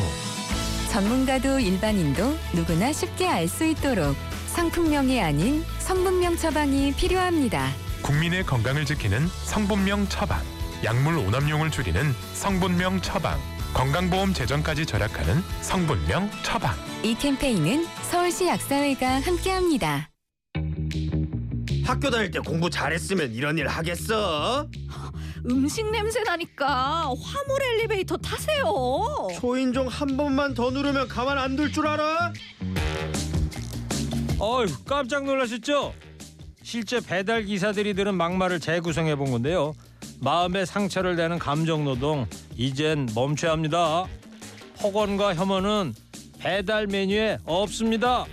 전문가도 0.90 1.60
일반인도 1.60 2.36
누구나 2.52 2.92
쉽게 2.92 3.28
알 3.28 3.48
수 3.48 3.64
있도록 3.64 4.16
상품명이 4.48 5.20
아닌 5.22 5.64
성분명 5.78 6.36
처방이 6.36 6.92
필요합니다. 6.94 7.68
국민의 8.02 8.44
건강을 8.44 8.84
지키는 8.86 9.28
성분명 9.44 10.08
처방 10.08 10.40
약물 10.84 11.18
오남용을 11.18 11.70
줄이는 11.70 12.14
성분명 12.34 13.00
처방 13.02 13.38
건강보험 13.76 14.32
재정까지 14.32 14.86
절약하는 14.86 15.34
성분명 15.60 16.30
처방 16.42 16.74
이 17.02 17.14
캠페인은 17.14 17.84
서울시 18.10 18.46
약사회가 18.46 19.20
함께합니다. 19.20 20.08
학교 21.84 22.08
다닐 22.08 22.30
때 22.30 22.38
공부 22.38 22.70
잘했으면 22.70 23.34
이런 23.34 23.58
일 23.58 23.68
하겠어? 23.68 24.66
음식 25.50 25.90
냄새 25.90 26.22
나니까 26.22 27.02
화물 27.22 27.62
엘리베이터 27.74 28.16
타세요. 28.16 29.28
초인종 29.38 29.88
한 29.88 30.16
번만 30.16 30.54
더 30.54 30.70
누르면 30.70 31.06
가만 31.08 31.36
안 31.36 31.54
둘 31.54 31.70
줄 31.70 31.86
알아? 31.86 32.32
어휴 34.38 34.66
깜짝 34.86 35.24
놀라셨죠? 35.24 35.92
실제 36.62 36.98
배달 37.00 37.44
기사들이 37.44 37.92
들은 37.92 38.14
막말을 38.14 38.58
재구성해 38.58 39.16
본 39.16 39.30
건데요. 39.32 39.74
마음에 40.20 40.64
상처를 40.64 41.16
내는 41.16 41.38
감정 41.38 41.84
노동 41.84 42.26
이젠 42.56 43.08
멈춰야 43.14 43.52
합니다. 43.52 44.06
폭언과 44.80 45.34
혐오는 45.34 45.94
배달 46.38 46.86
메뉴에 46.86 47.38
없습니다. 47.44 48.26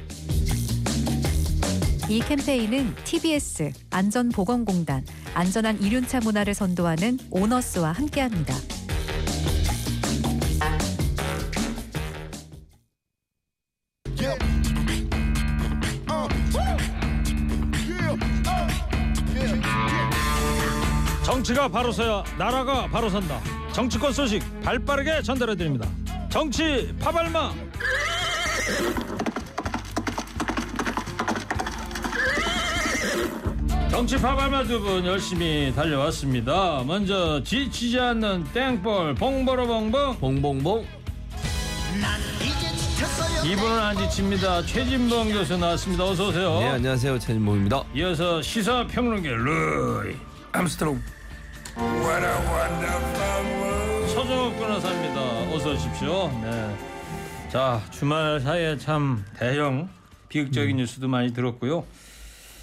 이 2.09 2.19
캠페인은 2.19 2.95
TBS 3.05 3.71
안전보건공단 3.89 5.05
안전한 5.33 5.81
이륜차 5.81 6.19
문화를 6.19 6.53
선도하는 6.53 7.17
오너스와 7.31 7.93
함께합니다. 7.93 8.53
정치가 21.63 21.67
바로 21.69 21.91
서야 21.93 22.23
나라가 22.37 22.87
바로 22.87 23.09
선다. 23.09 23.39
정치권 23.71 24.11
소식 24.11 24.41
발빠르게 24.63 25.21
전달해 25.21 25.55
드립니다. 25.55 25.87
정치 26.29 26.93
파발마. 26.99 27.53
정치 33.89 34.17
파발마 34.19 34.63
두 34.63 34.79
분 34.81 35.05
열심히 35.05 35.71
달려왔습니다. 35.75 36.83
먼저 36.85 37.41
지치지 37.43 37.99
않는 37.99 38.43
땡볼 38.53 39.15
봉보로 39.15 39.67
봉봉 39.67 40.17
봉봉봉 40.19 40.85
이분은 43.45 43.79
안 43.79 43.97
지칩니다. 43.97 44.65
최진범 44.65 45.31
교수 45.31 45.57
나왔습니다. 45.57 46.05
어서 46.05 46.29
오세요. 46.29 46.59
네 46.59 46.67
안녕하세요 46.69 47.19
최진봉입니다. 47.19 47.83
이어서 47.95 48.41
시사 48.41 48.87
평론가 48.87 49.29
루이 49.29 50.15
암스트롱. 50.53 51.01
서정욱 54.07 54.57
변호사입니다. 54.59 55.21
어서 55.51 55.71
오십시오. 55.71 56.27
네. 56.43 56.75
자 57.49 57.81
주말 57.89 58.39
사이에 58.39 58.77
참 58.77 59.25
대형 59.37 59.89
비극적인 60.29 60.77
뉴스도 60.77 61.07
많이 61.07 61.33
들었고요. 61.33 61.85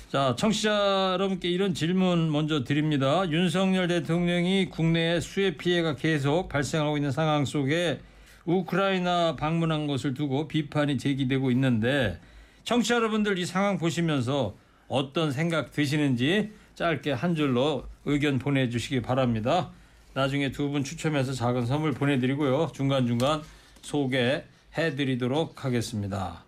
자 0.09 0.35
청취자 0.37 1.13
여러분께 1.15 1.49
이런 1.49 1.75
질문 1.75 2.31
먼저 2.31 2.63
드립니다. 2.63 3.29
윤석열 3.29 3.89
대통령이 3.89 4.71
국내에 4.71 5.21
수해 5.21 5.57
피해가 5.57 5.97
계속 5.97 6.49
발생하고 6.49 6.97
있는 6.97 7.11
상황 7.11 7.45
속에 7.45 8.01
우크라이나 8.45 9.37
방문한 9.37 9.87
것을 9.87 10.15
두고 10.15 10.47
비판이 10.49 10.99
제기되고 10.99 11.51
있는데 11.51 12.21
청취자 12.65 12.97
여러분들 12.97 13.39
이 13.39 13.47
상황 13.47 13.79
보시면서 13.79 14.55
어떤 14.89 15.31
생각 15.33 15.73
드시는지 15.73 16.53
짧게 16.75 17.13
한 17.13 17.35
줄로 17.35 17.85
의견 18.11 18.39
보내주시기 18.39 19.03
바랍니다. 19.03 19.71
나중에 20.15 20.51
두 20.51 20.71
분 20.71 20.83
추첨해서 20.85 21.33
작은 21.33 21.67
선물 21.67 21.93
보내드리고요. 21.93 22.73
중간중간 22.75 23.43
소개해드리도록 23.83 25.65
하겠습니다. 25.65 26.45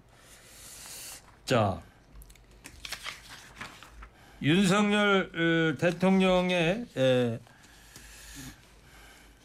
자, 1.45 1.81
윤석열 4.43 5.31
어, 5.35 5.79
대통령의 5.79 6.87
에, 6.97 7.39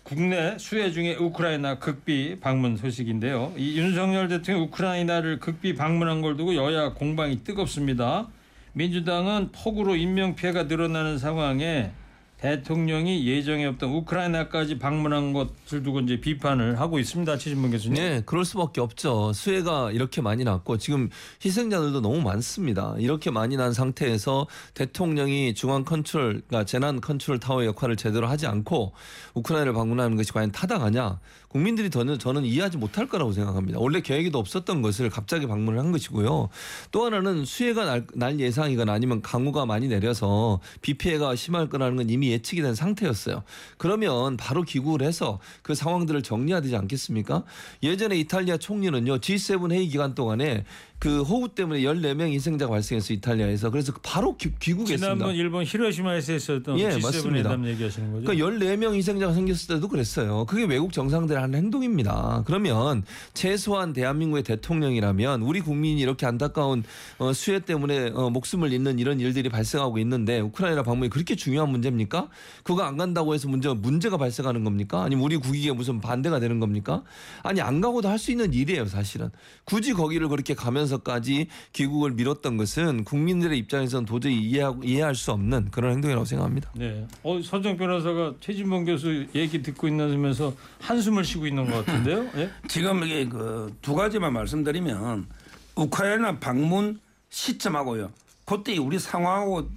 국내 0.03 0.57
수해 0.57 0.91
중에 0.91 1.15
우크라이나 1.15 1.79
극비 1.79 2.39
방문 2.39 2.77
소식인데요. 2.77 3.53
이 3.57 3.77
윤석열 3.77 4.27
대통령 4.29 4.63
우크라이나를 4.63 5.39
극비 5.39 5.75
방문한 5.75 6.21
걸 6.21 6.37
두고 6.37 6.55
여야 6.55 6.93
공방이 6.93 7.43
뜨겁습니다. 7.43 8.27
민주당은 8.73 9.51
폭우로 9.51 9.95
인명 9.95 10.35
피해가 10.35 10.63
늘어나는 10.63 11.17
상황에 11.17 11.91
대통령이 12.39 13.25
예정에 13.25 13.65
없던 13.65 13.89
우크라이나까지 13.89 14.77
방문한 14.77 15.33
것을 15.33 15.81
두고 15.81 16.01
이제 16.01 16.21
비판을 16.21 16.79
하고 16.79 16.99
있습니다. 16.99 17.37
최진봉 17.37 17.71
교수님. 17.71 17.95
네, 17.95 18.21
그럴 18.25 18.45
수밖에 18.45 18.79
없죠. 18.79 19.33
수해가 19.33 19.91
이렇게 19.91 20.21
많이 20.21 20.43
났고 20.43 20.77
지금 20.77 21.09
희생자들도 21.43 22.01
너무 22.01 22.21
많습니다. 22.21 22.95
이렇게 22.99 23.31
많이 23.31 23.57
난 23.57 23.73
상태에서 23.73 24.45
대통령이 24.75 25.55
중앙 25.55 25.83
컨트롤, 25.83 26.43
그러니까 26.47 26.65
재난 26.65 27.01
컨트롤 27.01 27.39
타워 27.39 27.65
역할을 27.65 27.95
제대로 27.95 28.27
하지 28.27 28.45
않고 28.45 28.93
우크라이나를 29.33 29.73
방문하는 29.73 30.15
것이 30.15 30.31
과연 30.31 30.51
타당하냐? 30.51 31.19
국민들이 31.47 31.89
더는 31.89 32.19
저는 32.19 32.43
이해하지 32.43 32.77
못할 32.77 33.07
거라고 33.07 33.31
생각합니다. 33.31 33.79
원래 33.79 34.01
계획에도 34.01 34.37
없었던 34.37 34.81
것을 34.81 35.09
갑자기 35.09 35.47
방문을 35.47 35.79
한 35.79 35.91
것이고요. 35.91 36.49
또 36.91 37.05
하나는 37.05 37.45
수해가 37.45 37.85
날, 37.85 38.05
날 38.13 38.39
예상이거나 38.39 38.91
아니면 38.93 39.21
강우가 39.21 39.65
많이 39.65 39.87
내려서 39.87 40.59
비 40.81 40.95
피해가 40.95 41.35
심할 41.35 41.69
거라는 41.69 41.95
건 41.97 42.09
이미 42.09 42.26
예측이 42.31 42.61
된 42.61 42.75
상태였어요. 42.75 43.43
그러면 43.77 44.37
바로 44.37 44.63
기구를 44.63 45.05
해서 45.05 45.39
그 45.61 45.75
상황들을 45.75 46.23
정리해야 46.23 46.61
되지 46.61 46.75
않겠습니까? 46.75 47.43
예전에 47.83 48.17
이탈리아 48.17 48.57
총리는요 48.57 49.19
G7 49.19 49.71
회의 49.71 49.87
기간 49.87 50.15
동안에 50.15 50.65
그 50.99 51.21
호우 51.21 51.47
때문에 51.49 51.81
14명 51.81 52.31
희생자가 52.31 52.71
발생해서 52.71 53.13
이탈리아에서 53.13 53.69
그래서 53.69 53.93
바로 54.03 54.35
기, 54.35 54.51
귀국했습니다. 54.59 54.97
지난번 55.13 55.35
일본 55.35 55.63
히로시마에서 55.63 56.33
했었던 56.33 56.79
예, 56.79 56.89
G7 56.89 57.01
맞습니다. 57.01 57.49
회담 57.51 57.65
얘기하시는 57.67 58.11
거죠? 58.11 58.25
그러니까 58.25 58.45
14명 58.65 58.93
희생자가 58.95 59.33
생겼을 59.33 59.75
때도 59.75 59.87
그랬어요. 59.87 60.45
그게 60.45 60.63
외국 60.65 60.91
정상들이 60.93 61.37
하는 61.39 61.57
행동입니다. 61.57 62.43
그러면 62.45 63.03
최소한 63.33 63.93
대한민국의 63.93 64.43
대통령이라면 64.43 65.41
우리 65.41 65.61
국민이 65.61 66.01
이렇게 66.01 66.25
안타까운 66.25 66.83
어, 67.19 67.31
수해 67.33 67.59
때문에 67.59 68.11
어, 68.13 68.29
목숨을 68.29 68.71
잃는 68.73 68.99
이런 68.99 69.19
일들이 69.19 69.49
발생하고 69.49 69.97
있는데 69.99 70.39
우크라이나 70.39 70.83
방문이 70.83 71.09
그렇게 71.09 71.35
중요한 71.35 71.69
문제입니까? 71.69 72.27
그거 72.63 72.83
안 72.83 72.97
간다고 72.97 73.33
해서 73.33 73.47
문제가 73.47 73.73
문제가 73.75 74.17
발생하는 74.17 74.63
겁니까? 74.63 75.03
아니면 75.03 75.23
우리 75.25 75.37
국익에 75.37 75.71
무슨 75.71 76.01
반대가 76.01 76.39
되는 76.39 76.59
겁니까? 76.59 77.03
아니 77.43 77.61
안 77.61 77.81
가고도 77.81 78.09
할 78.09 78.17
수 78.17 78.31
있는 78.31 78.51
일이에요, 78.51 78.87
사실은. 78.87 79.29
굳이 79.63 79.93
거기를 79.93 80.27
그렇게 80.27 80.55
가면서 80.55 80.86
까지 80.95 81.47
귀국을 81.73 82.11
미뤘던 82.11 82.55
것은 82.55 83.03
국민들의 83.03 83.57
입장에서는 83.59 84.05
도저히 84.05 84.39
이해하고, 84.41 84.83
이해할 84.85 85.15
수 85.15 85.33
없는 85.33 85.71
그런 85.71 85.91
행동이라고 85.95 86.23
생각합니다. 86.23 86.71
네. 86.75 87.05
어, 87.23 87.41
서정 87.43 87.75
변호사가 87.75 88.35
최진범 88.39 88.85
교수 88.85 89.25
얘기 89.35 89.61
듣고 89.61 89.89
있으면서 89.89 90.53
한숨을 90.79 91.25
쉬고 91.25 91.47
있는 91.47 91.69
것 91.69 91.85
같은데요. 91.85 92.29
예? 92.37 92.49
지금 92.69 93.03
이게 93.03 93.25
그 93.27 93.57
두 93.81 93.95
가지만 93.95 94.33
말씀드리면 94.33 95.27
우크라이나 95.75 96.39
방문 96.39 96.99
시점하고요. 97.29 98.11
그때 98.45 98.77
우리 98.77 98.99
상황하고 98.99 99.69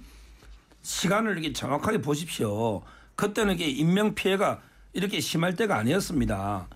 시간을 0.81 1.33
이렇게 1.33 1.53
정확하게 1.53 2.01
보십시오. 2.01 2.81
그때는 3.15 3.55
이게 3.55 3.69
인명 3.69 4.13
피해가 4.15 4.61
이렇게 4.93 5.19
심할 5.19 5.55
때가 5.55 5.77
아니었습니다. 5.77 6.67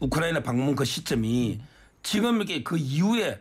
우크라이나 0.00 0.42
방문 0.42 0.74
그 0.74 0.84
시점이 0.84 1.60
지금 2.02 2.36
이렇게 2.36 2.62
그 2.62 2.76
이후에 2.76 3.40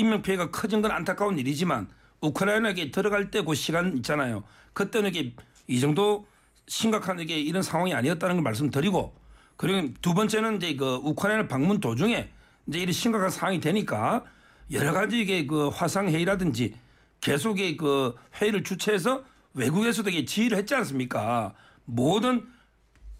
인명 0.00 0.22
피해가 0.22 0.50
커진 0.50 0.82
건 0.82 0.90
안타까운 0.90 1.38
일이지만 1.38 1.88
우크라이나에 2.20 2.90
들어갈 2.90 3.30
때그 3.30 3.54
시간 3.54 3.96
있잖아요. 3.98 4.42
그때는 4.72 5.10
이게 5.10 5.34
이 5.66 5.80
정도 5.80 6.26
심각한 6.66 7.20
이게 7.20 7.38
이런 7.38 7.62
상황이 7.62 7.94
아니었다는 7.94 8.36
걸 8.36 8.42
말씀드리고 8.42 9.14
그리고 9.56 9.92
두 10.00 10.14
번째는 10.14 10.56
이제 10.56 10.74
그 10.74 11.00
우크라이나 11.02 11.48
방문 11.48 11.80
도중에 11.80 12.30
이제 12.66 12.78
이런 12.78 12.92
심각한 12.92 13.30
상황이 13.30 13.60
되니까 13.60 14.24
여러 14.72 14.92
가지 14.92 15.20
이게 15.20 15.46
그 15.46 15.68
화상 15.68 16.08
회의라든지 16.08 16.74
계속의 17.20 17.76
그 17.76 18.14
회의를 18.40 18.62
주최해서 18.64 19.24
외국에서도 19.52 20.08
이게 20.10 20.24
지휘를 20.24 20.56
했지 20.58 20.74
않습니까? 20.74 21.54
모든 21.84 22.46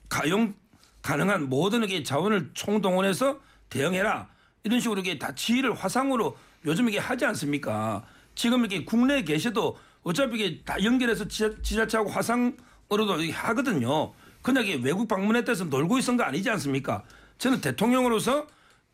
가용 0.08 0.54
가능한 1.02 1.48
모든 1.48 1.82
이게 1.84 2.02
자원을 2.02 2.50
총동원해서 2.54 3.40
대응해라 3.68 4.28
이런 4.62 4.80
식으로 4.80 5.00
이게 5.00 5.18
다 5.18 5.34
지휘를 5.34 5.74
화상으로 5.74 6.36
요즘 6.66 6.88
이게 6.88 6.98
하지 6.98 7.24
않습니까? 7.26 8.04
지금 8.34 8.60
이렇게 8.60 8.84
국내에 8.84 9.22
계셔도 9.22 9.78
어차피 10.02 10.36
이게 10.36 10.62
다 10.64 10.82
연결해서 10.82 11.26
지자, 11.28 11.50
지자체하고 11.62 12.10
화상으로도 12.10 13.32
하거든요. 13.32 14.12
그냥 14.42 14.64
이게 14.64 14.80
외국 14.82 15.08
방문에 15.08 15.44
대해서 15.44 15.64
놀고 15.64 15.98
있은 15.98 16.16
거 16.16 16.24
아니지 16.24 16.48
않습니까? 16.50 17.02
저는 17.38 17.60
대통령으로서 17.60 18.46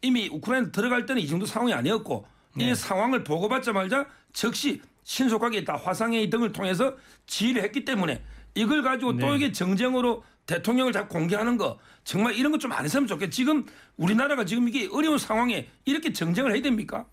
이미 0.03 0.29
우크라이나 0.29 0.71
들어갈 0.71 1.07
때는 1.07 1.23
이 1.23 1.27
정도 1.27 1.47
상황이 1.47 1.73
아니었고 1.73 2.27
이 2.59 2.75
상황을 2.75 3.25
보고받자마자 3.25 4.07
즉시 4.33 4.81
신속하게 5.05 5.65
다 5.65 5.77
화상회의 5.77 6.31
등을 6.31 6.53
통해서 6.53 6.97
지휘를 7.27 7.63
했기 7.63 7.85
때문에 7.85 8.23
이걸 8.55 8.83
가지고 8.83 9.19
또 9.19 9.31
네. 9.31 9.37
이게 9.37 9.53
정쟁으로 9.53 10.25
대통령을 10.47 10.93
자꾸 10.93 11.09
공개하는 11.19 11.57
거 11.59 11.79
정말 12.05 12.35
이런 12.35 12.51
거 12.53 12.59
좀 12.59 12.73
안 12.73 12.85
했으면 12.85 13.07
좋겠. 13.07 13.31
지금 13.31 13.67
우리나라가 13.97 14.45
지금 14.45 14.69
이게 14.69 14.89
어려운 14.91 15.19
상황에 15.19 15.69
이렇게 15.85 16.13
정쟁을 16.13 16.55
해야 16.55 16.63
됩니까? 16.63 17.05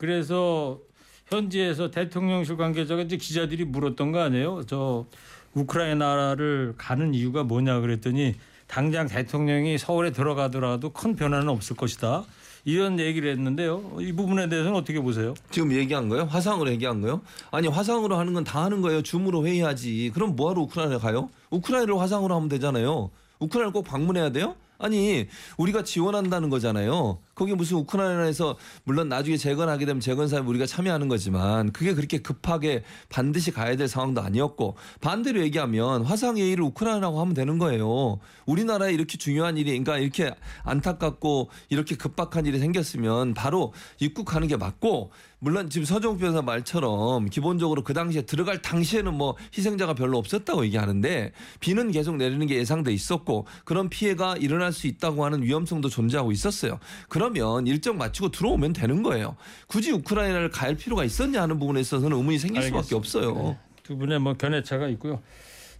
그래서 0.00 0.78
현지에서 1.26 1.90
대통령실 1.90 2.56
관계자가 2.56 3.02
이제 3.02 3.18
기자들이 3.18 3.66
물었던 3.66 4.12
거 4.12 4.20
아니에요? 4.20 4.62
저 4.66 5.04
우크라이나를 5.52 6.72
가는 6.78 7.12
이유가 7.12 7.42
뭐냐 7.44 7.80
그랬더니 7.80 8.34
당장 8.66 9.06
대통령이 9.08 9.76
서울에 9.76 10.10
들어가더라도 10.10 10.88
큰 10.90 11.16
변화는 11.16 11.50
없을 11.50 11.76
것이다. 11.76 12.24
이런 12.64 12.98
얘기를 12.98 13.30
했는데요. 13.30 13.98
이 14.00 14.12
부분에 14.12 14.48
대해서는 14.48 14.78
어떻게 14.78 15.00
보세요? 15.00 15.34
지금 15.50 15.70
얘기한 15.72 16.08
거예요? 16.08 16.24
화상으로 16.24 16.70
얘기한 16.70 17.02
거예요? 17.02 17.20
아니 17.50 17.68
화상으로 17.68 18.16
하는 18.16 18.32
건 18.32 18.42
다 18.44 18.64
하는 18.64 18.80
거예요. 18.80 19.02
줌으로 19.02 19.44
회의하지. 19.46 20.12
그럼 20.14 20.34
뭐하러 20.34 20.62
우크라이나 20.62 20.96
가요? 20.98 21.28
우크라이나를 21.50 21.98
화상으로 21.98 22.34
하면 22.36 22.48
되잖아요. 22.48 23.10
우크라이나 23.38 23.70
꼭 23.72 23.82
방문해야 23.82 24.30
돼요? 24.30 24.56
아니 24.78 25.26
우리가 25.58 25.84
지원한다는 25.84 26.48
거잖아요. 26.48 27.18
거기 27.40 27.54
무슨 27.54 27.78
우크라이나에서 27.78 28.58
물론 28.84 29.08
나중에 29.08 29.38
재건하게 29.38 29.86
되면 29.86 29.98
재건 29.98 30.28
사업에 30.28 30.46
우리가 30.46 30.66
참여하는 30.66 31.08
거지만 31.08 31.72
그게 31.72 31.94
그렇게 31.94 32.18
급하게 32.18 32.84
반드시 33.08 33.50
가야 33.50 33.76
될 33.76 33.88
상황도 33.88 34.20
아니었고 34.20 34.76
반대로 35.00 35.40
얘기하면 35.40 36.02
화상 36.02 36.36
회의를 36.36 36.64
우크라이나라고 36.64 37.18
하면 37.18 37.32
되는 37.32 37.56
거예요. 37.56 38.20
우리나라에 38.44 38.92
이렇게 38.92 39.16
중요한 39.16 39.56
일이 39.56 39.70
그러니까 39.70 39.96
이렇게 39.96 40.34
안타깝고 40.64 41.48
이렇게 41.70 41.94
급박한 41.94 42.44
일이 42.44 42.58
생겼으면 42.58 43.32
바로 43.32 43.72
입국하는 44.00 44.46
게 44.46 44.58
맞고 44.58 45.10
물론 45.42 45.70
지금 45.70 45.86
서정 45.86 46.18
변호사 46.18 46.42
말처럼 46.42 47.30
기본적으로 47.30 47.82
그 47.82 47.94
당시에 47.94 48.22
들어갈 48.22 48.60
당시에는 48.60 49.14
뭐 49.14 49.36
희생자가 49.56 49.94
별로 49.94 50.18
없었다고 50.18 50.66
얘기하는데 50.66 51.32
비는 51.60 51.92
계속 51.92 52.16
내리는 52.16 52.46
게 52.46 52.56
예상돼 52.56 52.92
있었고 52.92 53.46
그런 53.64 53.88
피해가 53.88 54.36
일어날 54.36 54.70
수 54.72 54.86
있다고 54.86 55.24
하는 55.24 55.42
위험성도 55.42 55.88
존재하고 55.88 56.30
있었어요. 56.30 56.78
그 57.08 57.18
러면 57.34 57.66
일정 57.66 57.96
마치고 57.96 58.30
들어오면 58.30 58.72
되는 58.72 59.02
거예요. 59.02 59.36
굳이 59.66 59.90
우크라이나를 59.92 60.50
갈 60.50 60.74
필요가 60.76 61.04
있었냐 61.04 61.42
하는 61.42 61.58
부분에 61.58 61.80
있어서는 61.80 62.16
의문이 62.16 62.38
생길 62.38 62.62
수밖에 62.62 62.94
알겠습니다. 62.94 62.96
없어요. 62.96 63.48
네. 63.50 63.58
두 63.82 63.96
분의 63.96 64.20
뭐 64.20 64.34
견해차가 64.34 64.88
있고요. 64.88 65.22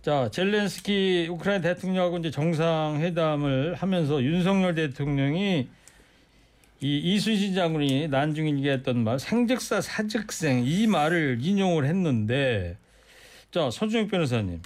자, 0.02 0.30
젤렌스키 0.30 1.28
우크라이나 1.30 1.62
대통령하고 1.62 2.18
이제 2.18 2.30
정상회담을 2.30 3.74
하면서 3.74 4.22
윤석열 4.22 4.74
대통령이 4.74 5.68
이 6.82 6.96
이순신 6.98 7.54
장군이 7.54 8.08
난중에 8.08 8.52
얘기했던 8.52 9.04
말 9.04 9.18
생즉사 9.18 9.82
사즉생 9.82 10.64
이 10.64 10.86
말을 10.86 11.38
인용을 11.42 11.84
했는데 11.84 12.78
자 13.50 13.70
서준혁 13.70 14.10
변호사님 14.10 14.62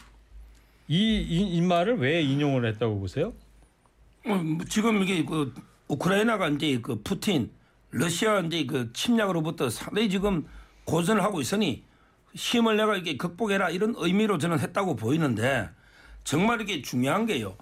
이, 0.86 0.96
이, 0.96 1.40
이 1.40 1.60
말을 1.60 1.98
왜 1.98 2.22
인용을 2.22 2.66
했다고 2.66 3.00
보세요? 3.00 3.32
어, 4.26 4.34
뭐 4.34 4.64
지금 4.68 5.02
이게 5.02 5.24
그 5.24 5.52
우크라이나가 5.88 6.48
이제 6.48 6.78
그 6.80 7.00
푸틴 7.02 7.50
러시아 7.90 8.40
이제 8.40 8.64
그 8.66 8.92
침략으로부터 8.92 9.70
상당히 9.70 10.08
지금 10.10 10.46
고전을 10.84 11.22
하고 11.22 11.40
있으니 11.40 11.84
힘을 12.34 12.76
내가 12.76 12.96
이게 12.96 13.16
극복해라 13.16 13.70
이런 13.70 13.94
의미로 13.96 14.38
저는 14.38 14.58
했다고 14.58 14.96
보이는데 14.96 15.68
정말 16.24 16.60
이게 16.60 16.82
중요한 16.82 17.26
게요. 17.26 17.56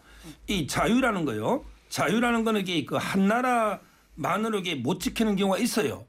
이 0.46 0.66
자유라는 0.66 1.24
거요. 1.24 1.64
자유라는 1.88 2.44
거는 2.44 2.62
이게 2.62 2.84
그 2.84 2.96
한 2.96 3.26
나라만으로 3.26 4.60
이게 4.60 4.76
못 4.76 5.00
지키는 5.00 5.36
경우가 5.36 5.58
있어요. 5.58 6.06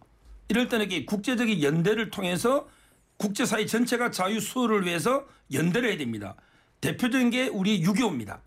이럴 0.48 0.70
때는 0.70 0.86
이게 0.86 1.04
국제적인 1.06 1.62
연대를 1.62 2.10
통해서 2.12 2.68
국제사회 3.18 3.66
전체가 3.66 4.12
자유 4.12 4.40
수호를 4.40 4.86
위해서 4.86 5.26
연대를 5.52 5.90
해야 5.90 5.98
됩니다. 5.98 6.36
대표적인 6.82 7.30
게 7.32 7.48
우리 7.48 7.82
6.25입니다. 7.82 8.40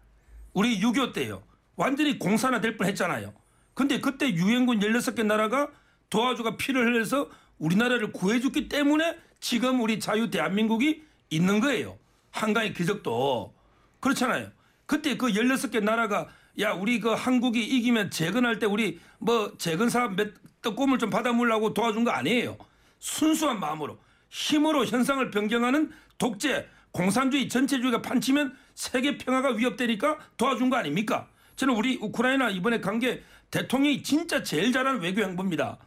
우리 0.52 0.80
6.25 0.80 1.12
때요. 1.12 1.42
완전히 1.76 2.18
공산화 2.18 2.60
될 2.60 2.76
뻔 2.76 2.86
했잖아요. 2.88 3.32
근데 3.76 4.00
그때 4.00 4.30
유엔군 4.30 4.80
16개 4.80 5.22
나라가 5.22 5.68
도와주가 6.08 6.56
피를 6.56 6.86
흘려서 6.86 7.28
우리나라를 7.58 8.10
구해줬기 8.10 8.70
때문에 8.70 9.18
지금 9.38 9.82
우리 9.82 10.00
자유 10.00 10.30
대한민국이 10.30 11.04
있는 11.28 11.60
거예요. 11.60 11.98
한강의 12.30 12.72
기적도. 12.72 13.52
그렇잖아요. 14.00 14.50
그때 14.86 15.18
그 15.18 15.26
16개 15.26 15.82
나라가 15.82 16.26
야, 16.58 16.72
우리 16.72 17.00
그 17.00 17.10
한국이 17.10 17.62
이기면 17.62 18.10
재건할 18.10 18.58
때 18.58 18.64
우리 18.64 18.98
뭐 19.18 19.52
재건 19.58 19.90
사업 19.90 20.14
몇 20.16 20.32
떡고물 20.62 20.98
좀 20.98 21.10
받아물라고 21.10 21.74
도와준 21.74 22.04
거 22.04 22.12
아니에요. 22.12 22.56
순수한 22.98 23.60
마음으로 23.60 23.98
힘으로 24.30 24.86
현상을 24.86 25.30
변경하는 25.30 25.92
독재 26.16 26.66
공산주의 26.92 27.50
전체주의가 27.50 28.00
판치면 28.00 28.56
세계 28.74 29.18
평화가 29.18 29.50
위협되니까 29.50 30.16
도와준 30.38 30.70
거 30.70 30.76
아닙니까? 30.76 31.28
저는 31.56 31.74
우리 31.74 31.98
우크라이나 32.00 32.50
이번에 32.50 32.80
간게 32.80 33.22
대통령이 33.56 34.02
진짜 34.02 34.42
제일 34.42 34.70
잘하는 34.70 35.00
외교 35.00 35.22
행보입니다. 35.22 35.78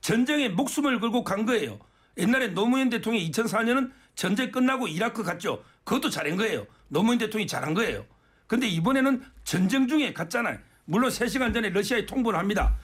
전쟁에 0.00 0.48
목숨을 0.48 1.00
걸고 1.00 1.22
간 1.22 1.44
거예요. 1.44 1.78
옛날에 2.16 2.48
노무현 2.48 2.88
대통령이 2.88 3.30
2004년은 3.30 3.92
전쟁 4.14 4.50
끝나고 4.50 4.88
이라크 4.88 5.22
갔죠. 5.22 5.62
그것도 5.84 6.08
잘한 6.08 6.36
거예요. 6.36 6.66
노무현 6.88 7.18
대통령이 7.18 7.46
잘한 7.46 7.74
거예요. 7.74 8.06
근데 8.46 8.66
이번에는 8.66 9.22
전쟁 9.44 9.86
중에 9.86 10.14
갔잖아요. 10.14 10.58
물론 10.86 11.10
3시간 11.10 11.52
전에 11.52 11.68
러시아에 11.68 12.06
통보를 12.06 12.38
합니다. 12.38 12.74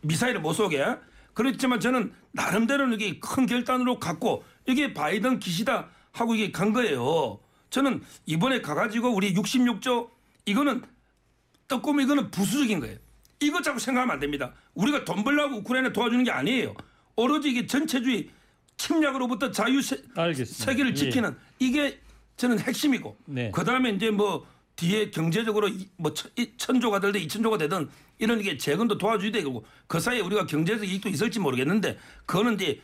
미사일을 0.00 0.40
못 0.40 0.54
쏘게. 0.54 0.84
그렇지만 1.32 1.78
저는 1.78 2.12
나름대로 2.32 2.92
이게 2.92 3.20
큰 3.20 3.46
결단으로 3.46 4.00
갔고 4.00 4.44
이게 4.66 4.92
바이든 4.92 5.38
기시다 5.38 5.88
하고 6.10 6.34
이게 6.34 6.50
간 6.50 6.72
거예요. 6.72 7.38
저는 7.70 8.02
이번에 8.26 8.60
가가지고 8.60 9.14
우리 9.14 9.32
66조 9.34 10.10
이거는 10.46 10.82
떡고미 11.68 12.02
이거는 12.04 12.32
부수적인 12.32 12.80
거예요. 12.80 12.98
이거 13.40 13.62
자꾸 13.62 13.78
생각하면 13.78 14.14
안 14.14 14.20
됩니다. 14.20 14.52
우리가 14.74 15.04
돈 15.04 15.22
벌려고 15.22 15.56
우크라이나 15.58 15.92
도와주는 15.92 16.24
게 16.24 16.30
아니에요. 16.30 16.74
오로지 17.16 17.50
이게 17.50 17.66
전체주의 17.66 18.28
침략으로부터 18.76 19.50
자유 19.50 19.80
세. 19.82 20.02
세계를 20.44 20.92
예. 20.92 20.94
지키는 20.94 21.36
이게 21.58 22.00
저는 22.36 22.58
핵심이고 22.60 23.16
네. 23.26 23.50
그 23.52 23.64
다음에 23.64 23.90
이제 23.90 24.10
뭐 24.10 24.46
뒤에 24.76 25.10
경제적으로 25.10 25.66
이- 25.68 25.88
뭐 25.96 26.14
천조가 26.56 27.00
되든 27.00 27.20
이천조가 27.22 27.58
되든 27.58 27.88
이런 28.18 28.40
게 28.40 28.56
재건도 28.56 28.98
도와줘야 28.98 29.32
되고 29.32 29.64
그 29.88 29.98
사이에 29.98 30.20
우리가 30.20 30.46
경제적 30.46 30.88
이익도 30.88 31.08
있을지 31.08 31.40
모르겠는데 31.40 31.98
그거는 32.26 32.54
이제 32.54 32.80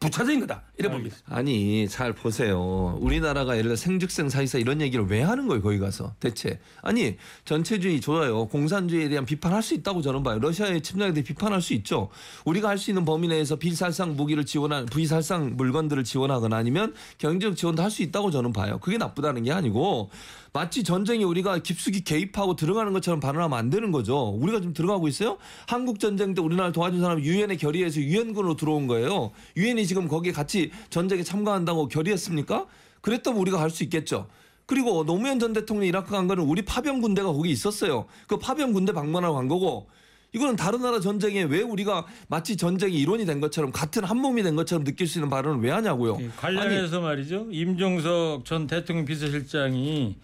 부차적인 0.00 0.40
거다 0.40 0.62
이래 0.78 0.88
봅니다. 0.88 1.16
아니 1.26 1.88
잘 1.88 2.12
보세요. 2.12 2.96
우리나라가 3.00 3.54
예를 3.54 3.64
들어 3.64 3.76
생즉생 3.76 4.28
사이사 4.28 4.58
이런 4.58 4.80
얘기를 4.80 5.04
왜 5.06 5.22
하는 5.22 5.48
거예요 5.48 5.60
거기 5.60 5.78
가서 5.80 6.14
대체? 6.20 6.60
아니 6.82 7.16
전체주의 7.44 8.00
좋아요. 8.00 8.46
공산주의에 8.46 9.08
대한 9.08 9.24
비판할 9.24 9.60
수 9.60 9.74
있다고 9.74 10.00
저는 10.02 10.22
봐요. 10.22 10.38
러시아의 10.38 10.82
침략에 10.82 11.14
대해 11.14 11.24
비판할 11.24 11.60
수 11.60 11.74
있죠. 11.74 12.10
우리가 12.44 12.68
할 12.68 12.78
수 12.78 12.90
있는 12.92 13.04
범위 13.04 13.26
내에서 13.26 13.56
비살상 13.56 14.14
무기를 14.14 14.46
지원한 14.46 14.86
비살상 14.86 15.56
물건들을 15.56 16.04
지원하거나 16.04 16.56
아니면 16.56 16.94
경제적 17.18 17.56
지원도 17.56 17.82
할 17.82 17.90
수 17.90 18.02
있다고 18.02 18.30
저는 18.30 18.52
봐요. 18.52 18.78
그게 18.80 18.98
나쁘다는 18.98 19.42
게 19.42 19.50
아니고 19.50 20.10
마치 20.52 20.82
전쟁에 20.84 21.24
우리가 21.24 21.58
깊숙이 21.58 22.02
개입하고 22.04 22.54
들어가는 22.56 22.92
것처럼 22.92 23.20
발언하면 23.20 23.58
안 23.58 23.68
되는 23.70 23.90
거죠. 23.92 24.28
우리가 24.30 24.60
지금 24.60 24.72
들어가고 24.74 25.08
있어요. 25.08 25.38
한국 25.66 25.98
전쟁 26.00 26.34
때 26.34 26.40
우리나라 26.40 26.70
도와준 26.72 27.00
사람이 27.00 27.22
유엔에 27.22 27.56
결의해서 27.56 28.00
유엔군으로 28.00 28.56
들어온 28.56 28.86
거예요. 28.86 29.32
유엔이 29.56 29.87
지금 29.88 30.06
거기에 30.06 30.30
같이 30.30 30.70
전쟁에 30.90 31.24
참가한다고 31.24 31.88
결의했습니까? 31.88 32.66
그랬다면 33.00 33.40
우리가 33.40 33.58
갈 33.58 33.70
수 33.70 33.82
있겠죠. 33.82 34.28
그리고 34.66 35.04
노무현 35.04 35.40
전 35.40 35.52
대통령이 35.54 35.88
이라크 35.88 36.10
간 36.10 36.28
거는 36.28 36.44
우리 36.44 36.62
파병 36.62 37.00
군대가 37.00 37.32
거기 37.32 37.50
있었어요. 37.50 38.04
그 38.28 38.38
파병 38.38 38.72
군대 38.72 38.92
방문하러 38.92 39.32
간 39.32 39.48
거고 39.48 39.88
이거는 40.34 40.56
다른 40.56 40.82
나라 40.82 41.00
전쟁에 41.00 41.44
왜 41.44 41.62
우리가 41.62 42.04
마치 42.28 42.54
전쟁이 42.56 42.98
일원이 42.98 43.24
된 43.24 43.40
것처럼 43.40 43.72
같은 43.72 44.04
한 44.04 44.18
몸이 44.18 44.42
된 44.42 44.56
것처럼 44.56 44.84
느낄 44.84 45.06
수 45.06 45.18
있는 45.18 45.30
발언을 45.30 45.62
왜 45.62 45.70
하냐고요. 45.70 46.16
아니, 46.16 46.36
관련해서 46.36 47.00
말이죠. 47.00 47.46
임종석 47.50 48.44
전 48.44 48.66
대통령 48.66 49.06
비서실장이 49.06 50.16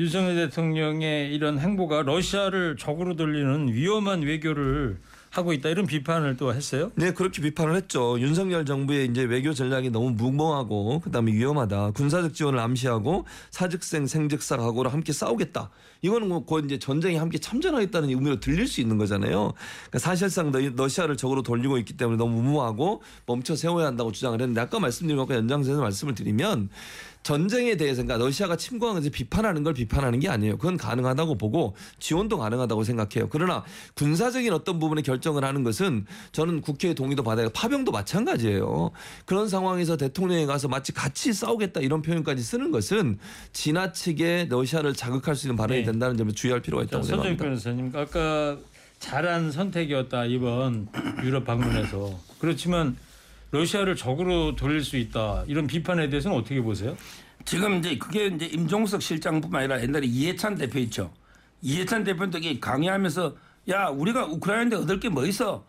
윤석열 0.00 0.34
대통령의 0.34 1.32
이런 1.32 1.60
행보가 1.60 2.02
러시아를 2.02 2.76
적으로 2.76 3.14
돌리는 3.14 3.72
위험한 3.72 4.22
외교를 4.22 4.98
하고 5.30 5.52
있다 5.52 5.68
이런 5.68 5.86
비판을 5.86 6.36
또 6.36 6.52
했어요. 6.52 6.90
네, 6.96 7.12
그렇게 7.12 7.40
비판을 7.40 7.76
했죠. 7.76 8.18
윤석열 8.18 8.64
정부의 8.66 9.06
이제 9.06 9.22
외교 9.22 9.54
전략이 9.54 9.90
너무 9.90 10.10
무모하고 10.10 11.00
그다음에 11.00 11.32
위험하다. 11.32 11.92
군사적 11.92 12.34
지원을 12.34 12.58
암시하고 12.58 13.26
사즉생 13.50 14.06
생즉사하고를 14.08 14.92
함께 14.92 15.12
싸우겠다. 15.12 15.70
이거는 16.02 16.28
뭐곧 16.28 16.64
이제 16.64 16.78
전쟁에 16.78 17.16
함께 17.18 17.38
참전하겠다는 17.38 18.08
의미로 18.08 18.40
들릴 18.40 18.66
수 18.66 18.80
있는 18.80 18.98
거잖아요. 18.98 19.52
그러니까 19.88 19.98
사실상 19.98 20.50
러- 20.50 20.60
러시아를 20.74 21.16
적으로 21.16 21.42
돌리고 21.42 21.78
있기 21.78 21.96
때문에 21.96 22.16
너무 22.16 22.40
무모하고 22.42 23.02
멈춰 23.26 23.54
세워야 23.54 23.86
한다고 23.86 24.10
주장을 24.10 24.40
했는데 24.40 24.60
아까 24.60 24.80
말씀드린 24.80 25.16
것과 25.18 25.34
연장선에서 25.36 25.80
말씀을 25.80 26.14
드리면 26.14 26.70
전쟁에 27.22 27.76
대해서 27.76 28.02
그러니까 28.02 28.24
러시아가 28.24 28.56
침공한 28.56 28.96
것을 28.96 29.10
비판하는 29.10 29.62
걸 29.62 29.74
비판하는 29.74 30.20
게 30.20 30.28
아니에요. 30.28 30.56
그건 30.56 30.76
가능하다고 30.76 31.36
보고 31.36 31.76
지원도 31.98 32.38
가능하다고 32.38 32.82
생각해요. 32.84 33.28
그러나 33.30 33.62
군사적인 33.94 34.52
어떤 34.52 34.78
부분에 34.78 35.02
결정을 35.02 35.44
하는 35.44 35.62
것은 35.62 36.06
저는 36.32 36.62
국회의 36.62 36.94
동의도 36.94 37.22
받아야 37.22 37.48
파병도 37.50 37.92
마찬가지예요. 37.92 38.90
그런 39.26 39.48
상황에서 39.48 39.96
대통령이 39.96 40.46
가서 40.46 40.68
마치 40.68 40.92
같이 40.92 41.32
싸우겠다 41.32 41.80
이런 41.80 42.00
표현까지 42.02 42.42
쓰는 42.42 42.70
것은 42.70 43.18
지나치게 43.52 44.46
러시아를 44.48 44.94
자극할 44.94 45.36
수 45.36 45.46
있는 45.46 45.56
발언이 45.56 45.80
네. 45.80 45.86
된다는 45.86 46.16
점을 46.16 46.32
주의할 46.34 46.62
필요가 46.62 46.84
자, 46.84 46.88
있다고 46.88 47.04
생각합니다. 47.04 47.44
변호사님 47.44 47.92
아까 47.94 48.56
잘한 48.98 49.52
선택이었다 49.52 50.24
이번 50.26 50.88
유럽 51.24 51.44
방문에서 51.44 52.18
그렇지만 52.38 52.96
러시아를 53.50 53.96
적으로 53.96 54.54
돌릴 54.54 54.82
수 54.84 54.96
있다 54.96 55.44
이런 55.46 55.66
비판에 55.66 56.08
대해서는 56.08 56.36
어떻게 56.36 56.60
보세요? 56.60 56.96
지금 57.44 57.78
이제 57.78 57.98
그게 57.98 58.26
이제 58.26 58.46
임종석 58.46 59.02
실장뿐만 59.02 59.62
아니라 59.62 59.82
옛날에 59.82 60.06
이해찬 60.06 60.56
대표 60.56 60.78
있죠. 60.80 61.12
이해찬 61.62 62.04
되게 62.30 62.60
강의하면서 62.60 63.36
야 63.68 63.88
우리가 63.88 64.26
우크라이나인데 64.26 64.76
얻을 64.76 65.00
게 65.00 65.08
뭐 65.08 65.26
있어? 65.26 65.66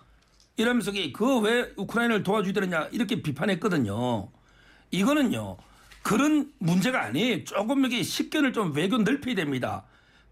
이러면서 0.57 0.91
그 1.13 1.39
왜 1.39 1.71
우크라이나를 1.77 2.23
도와주더냐 2.23 2.89
이렇게 2.91 3.21
비판했거든요. 3.21 4.29
이거는요 4.91 5.57
그런 6.03 6.51
문제가 6.59 7.03
아니에요. 7.03 7.43
조금 7.45 7.85
이게 7.85 8.03
식견을 8.03 8.53
좀 8.53 8.73
외교 8.75 8.97
넓혀야 8.97 9.35
됩니다. 9.35 9.85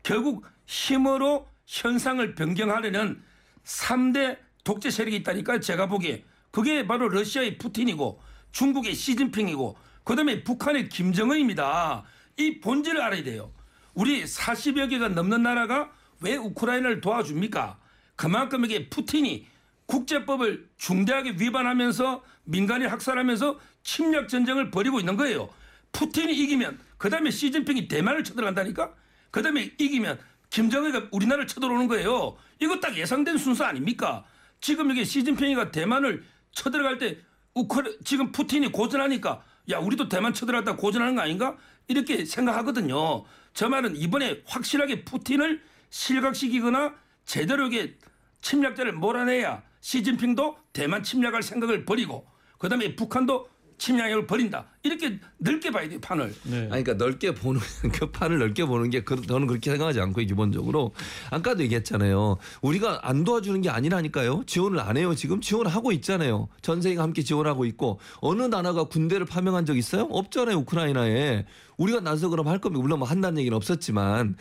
결국 0.04 0.46
힘으로 0.68 1.48
현상을 1.66 2.36
변경하려는 2.36 3.22
3대 3.64 4.38
독재 4.64 4.90
세력이 4.90 5.18
있다니까 5.18 5.60
제가 5.60 5.88
보기에 5.88 6.24
그게 6.52 6.86
바로 6.88 7.10
러시아의 7.10 7.58
푸틴이고 7.58 8.22
중국의 8.52 8.96
시진핑이고 8.96 9.78
그다음에 10.04 10.44
북한의 10.44 10.90
김정은입니다. 10.90 12.04
이 12.38 12.60
본질을 12.60 13.02
알아야 13.02 13.24
돼요. 13.24 13.52
우리 13.94 14.24
40여 14.24 14.90
개가 14.90 15.10
넘는 15.10 15.44
나라가 15.44 15.92
왜 16.22 16.36
우크라이나를 16.36 17.02
도와줍니까? 17.02 17.80
그만큼 18.16 18.66
이게 18.66 18.90
푸틴이 18.90 19.48
국제법을 19.86 20.68
중대하게 20.78 21.36
위반하면서 21.40 22.24
민간을 22.44 22.92
학살하면서 22.92 23.60
침략 23.84 24.28
전쟁을 24.28 24.72
벌이고 24.72 25.00
있는 25.00 25.18
거예요. 25.18 25.50
푸틴이 25.92 26.34
이기면 26.34 26.80
그다음에 26.98 27.32
시진핑이 27.32 27.88
대만을 27.88 28.24
쳐들어간다니까? 28.24 28.94
그다음에 29.32 29.72
이기면 29.78 30.20
김정은이가 30.50 31.08
우리나라를 31.12 31.48
쳐들어오는 31.48 31.88
거예요. 31.88 32.38
이거 32.60 32.80
딱 32.80 32.96
예상된 32.98 33.38
순서 33.38 33.64
아닙니까? 33.66 34.24
지금 34.62 34.92
이게 34.92 35.04
시진핑이가 35.04 35.72
대만을 35.72 36.24
쳐들어갈 36.52 36.98
때 36.98 37.18
우크라 37.54 37.90
지금 38.04 38.32
푸틴이 38.32 38.72
고전하니까 38.72 39.44
야 39.72 39.78
우리도 39.80 40.10
대만 40.10 40.34
쳐들어갔다 40.34 40.76
고전하는 40.76 41.16
거 41.16 41.22
아닌가? 41.22 41.58
이렇게 41.88 42.26
생각하거든요. 42.26 43.26
저 43.54 43.70
말은 43.70 43.96
이번에 43.96 44.44
확실하게 44.46 45.06
푸틴을 45.06 45.62
실각시키거나 45.90 46.94
제대로 47.26 47.68
이게 47.68 47.98
침략자를 48.42 48.94
몰아내야 48.94 49.64
시진핑도 49.82 50.58
대만 50.74 51.04
침략할 51.04 51.42
생각을 51.44 51.86
버리고 51.86 52.28
그다음에 52.58 52.96
북한도 52.96 53.50
침략을 53.80 54.28
버린다. 54.28 54.66
이렇게 54.84 55.18
넓게 55.38 55.72
봐야 55.72 55.90
돼요 55.90 56.00
판을. 56.02 56.34
네. 56.44 56.58
아니, 56.72 56.84
그러니까 56.84 56.94
넓게 56.94 57.34
보는 57.34 57.60
그 57.94 58.12
판을 58.12 58.38
넓게 58.38 58.66
보는 58.66 58.90
게 58.90 59.04
그- 59.04 59.22
저는 59.26 59.48
그렇게 59.48 59.72
생각하지 59.72 60.00
않고 60.02 60.22
기본적으로 60.22 60.94
아까도 61.32 61.64
얘기했잖아요. 61.64 62.38
우리가 62.62 63.00
안 63.04 63.24
도와주는 63.24 63.62
게 63.62 63.70
아니라니까요. 63.70 64.44
지원을 64.46 64.80
안 64.80 64.98
해요. 64.98 65.16
지금 65.16 65.42
지원을 65.42 65.74
하고 65.74 65.92
있잖아요. 65.94 66.50
전 66.62 66.82
세계가 66.82 67.02
함께 67.02 67.24
지원하고 67.24 67.66
있고 67.66 68.00
어느 68.22 68.44
나라가 68.44 68.84
군대를 68.84 69.26
파병한 69.26 69.66
적 69.66 69.78
있어요? 69.78 70.04
없잖아요. 70.12 70.58
우크라이나에 70.58 71.46
우리가 71.78 72.02
나서 72.02 72.30
그럼 72.30 72.48
할 72.48 72.60
겁니다. 72.60 72.82
물론 72.82 73.00
뭐 73.00 73.08
한다는 73.08 73.40
얘기는 73.40 73.56
없었지만. 73.56 74.36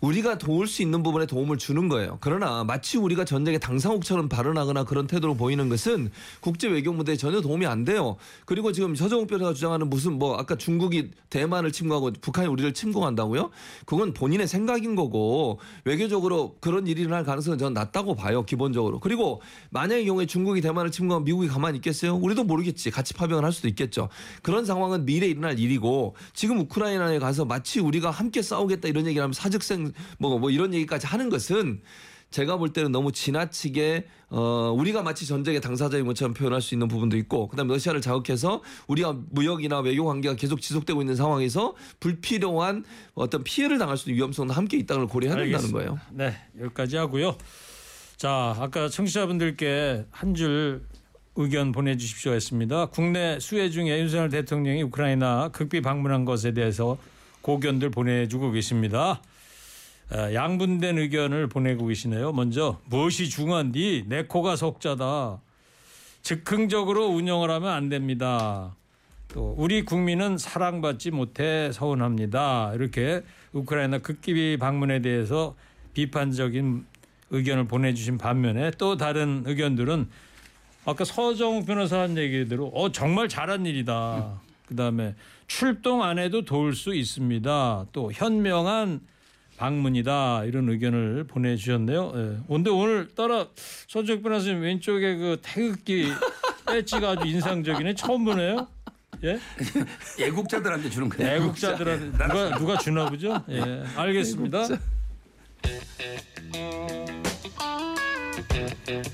우리가 0.00 0.38
도울 0.38 0.66
수 0.66 0.82
있는 0.82 1.02
부분에 1.02 1.26
도움을 1.26 1.58
주는 1.58 1.88
거예요. 1.88 2.18
그러나 2.20 2.64
마치 2.64 2.98
우리가 2.98 3.24
전쟁의 3.24 3.60
당사국처럼 3.60 4.28
발언하거나 4.28 4.84
그런 4.84 5.06
태도로 5.06 5.34
보이는 5.34 5.68
것은 5.68 6.10
국제 6.40 6.68
외교 6.68 6.92
무대에 6.92 7.16
전혀 7.16 7.40
도움이 7.40 7.66
안 7.66 7.84
돼요. 7.84 8.16
그리고 8.44 8.72
지금 8.72 8.94
서정욱 8.94 9.26
변호사가 9.28 9.54
주장하는 9.54 9.88
무슨 9.88 10.18
뭐 10.18 10.36
아까 10.36 10.56
중국이 10.56 11.10
대만을 11.30 11.72
침공하고 11.72 12.12
북한이 12.20 12.48
우리를 12.48 12.72
침공한다고요? 12.74 13.50
그건 13.84 14.12
본인의 14.12 14.46
생각인 14.46 14.96
거고 14.96 15.60
외교적으로 15.84 16.56
그런 16.60 16.86
일이 16.86 17.02
일어날 17.02 17.24
가능성은 17.24 17.58
저는 17.58 17.74
낮다고 17.74 18.14
봐요. 18.14 18.44
기본적으로. 18.44 19.00
그리고 19.00 19.40
만약의 19.70 20.06
경우에 20.06 20.26
중국이 20.26 20.60
대만을 20.60 20.90
침공하면 20.90 21.24
미국이 21.24 21.48
가만히 21.48 21.76
있겠어요? 21.76 22.16
우리도 22.16 22.44
모르겠지. 22.44 22.90
같이 22.90 23.14
파병을 23.14 23.44
할 23.44 23.52
수도 23.52 23.68
있겠죠. 23.68 24.08
그런 24.42 24.64
상황은 24.64 25.04
미래에 25.04 25.30
일어날 25.30 25.58
일이고 25.58 26.14
지금 26.32 26.58
우크라이나에 26.60 27.18
가서 27.18 27.44
마치 27.44 27.80
우리가 27.80 28.10
함께 28.10 28.42
싸우겠다 28.42 28.88
이런 28.88 29.06
얘기를 29.06 29.22
하면 29.22 29.32
사직생 29.32 29.85
뭐, 30.18 30.38
뭐 30.38 30.50
이런 30.50 30.74
얘기까지 30.74 31.06
하는 31.06 31.28
것은 31.30 31.80
제가 32.30 32.56
볼 32.56 32.72
때는 32.72 32.90
너무 32.90 33.12
지나치게 33.12 34.06
어 34.30 34.74
우리가 34.76 35.02
마치 35.02 35.26
전쟁의 35.26 35.60
당사자인 35.60 36.04
것처럼 36.06 36.34
표현할 36.34 36.60
수 36.60 36.74
있는 36.74 36.88
부분도 36.88 37.16
있고 37.18 37.46
그다음에 37.48 37.72
러시아를 37.72 38.00
자극해서 38.00 38.62
우리가 38.88 39.16
무역이나 39.30 39.78
외교 39.80 40.04
관계가 40.04 40.34
계속 40.34 40.60
지속되고 40.60 41.00
있는 41.00 41.14
상황에서 41.14 41.74
불필요한 42.00 42.84
어떤 43.14 43.44
피해를 43.44 43.78
당할 43.78 43.96
수 43.96 44.10
있는 44.10 44.18
위험성도 44.18 44.54
함께 44.54 44.76
있다는 44.78 45.02
걸 45.02 45.08
고려해야 45.08 45.36
된다는. 45.36 45.72
거예요. 45.72 46.00
네, 46.10 46.34
여기까지 46.60 46.96
하고요. 46.96 47.36
자, 48.16 48.56
아까 48.58 48.88
청취자분들께 48.88 50.06
한 50.10 50.34
줄 50.34 50.82
의견 51.36 51.70
보내주십시오 51.70 52.32
했습니다. 52.32 52.86
국내 52.86 53.38
수해 53.40 53.70
중에 53.70 54.00
윤석열 54.00 54.30
대통령이 54.30 54.82
우크라이나 54.84 55.48
극비 55.52 55.82
방문한 55.82 56.24
것에 56.24 56.52
대해서 56.52 56.96
고견들 57.42 57.90
보내주고 57.90 58.50
계십니다. 58.50 59.20
에, 60.12 60.34
양분된 60.34 60.98
의견을 60.98 61.48
보내고 61.48 61.86
계시네요. 61.86 62.32
먼저 62.32 62.80
무엇이 62.86 63.28
중요한디 63.28 64.04
내 64.06 64.24
코가 64.24 64.56
속자다. 64.56 65.40
즉흥적으로 66.22 67.06
운영을 67.06 67.50
하면 67.50 67.72
안 67.72 67.88
됩니다. 67.88 68.74
또 69.28 69.54
우리 69.58 69.84
국민은 69.84 70.38
사랑받지 70.38 71.10
못해 71.10 71.70
서운합니다. 71.72 72.72
이렇게 72.74 73.22
우크라이나 73.52 73.98
극기비 73.98 74.56
방문에 74.58 75.00
대해서 75.02 75.54
비판적인 75.94 76.84
의견을 77.30 77.66
보내주신 77.66 78.18
반면에 78.18 78.70
또 78.72 78.96
다른 78.96 79.42
의견들은 79.46 80.08
아까 80.84 81.04
서정욱 81.04 81.66
변호사 81.66 82.00
한 82.00 82.16
얘기대로 82.16 82.68
어 82.68 82.92
정말 82.92 83.28
잘한 83.28 83.66
일이다. 83.66 84.40
그다음에 84.66 85.14
출동 85.46 86.02
안 86.02 86.18
해도 86.18 86.44
도울 86.44 86.74
수 86.74 86.94
있습니다. 86.94 87.86
또 87.92 88.12
현명한 88.12 89.00
방문이다 89.56 90.44
이런 90.44 90.68
의견을 90.68 91.24
보내주셨네요. 91.24 92.12
예. 92.14 92.36
근데 92.48 92.70
오늘 92.70 93.08
따라 93.14 93.46
서정욱 93.86 94.22
변호사님 94.22 94.62
왼쪽에 94.62 95.16
그 95.16 95.38
태극기 95.42 96.08
배지가 96.66 97.10
아주 97.10 97.26
인상적이네. 97.26 97.94
처음 97.94 98.24
보네요. 98.24 98.66
예? 99.24 99.38
애국자들한테 100.20 100.90
주는 100.90 101.08
거예요. 101.08 101.36
애국자들한테 101.36 102.10
누가 102.12 102.58
누가 102.58 102.76
주나 102.78 103.08
보죠? 103.08 103.42
예, 103.48 103.82
알겠습니다. 103.96 104.68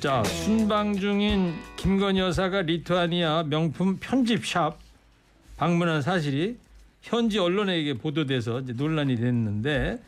자, 0.00 0.24
순방 0.24 0.96
중인 0.96 1.54
김건희 1.76 2.18
여사가 2.20 2.62
리투아니아 2.62 3.44
명품 3.44 3.96
편집샵 3.98 4.78
방문한 5.56 6.02
사실이 6.02 6.56
현지 7.02 7.38
언론에게 7.38 7.94
보도돼서 7.94 8.62
논란이 8.66 9.16
됐는데, 9.16 9.98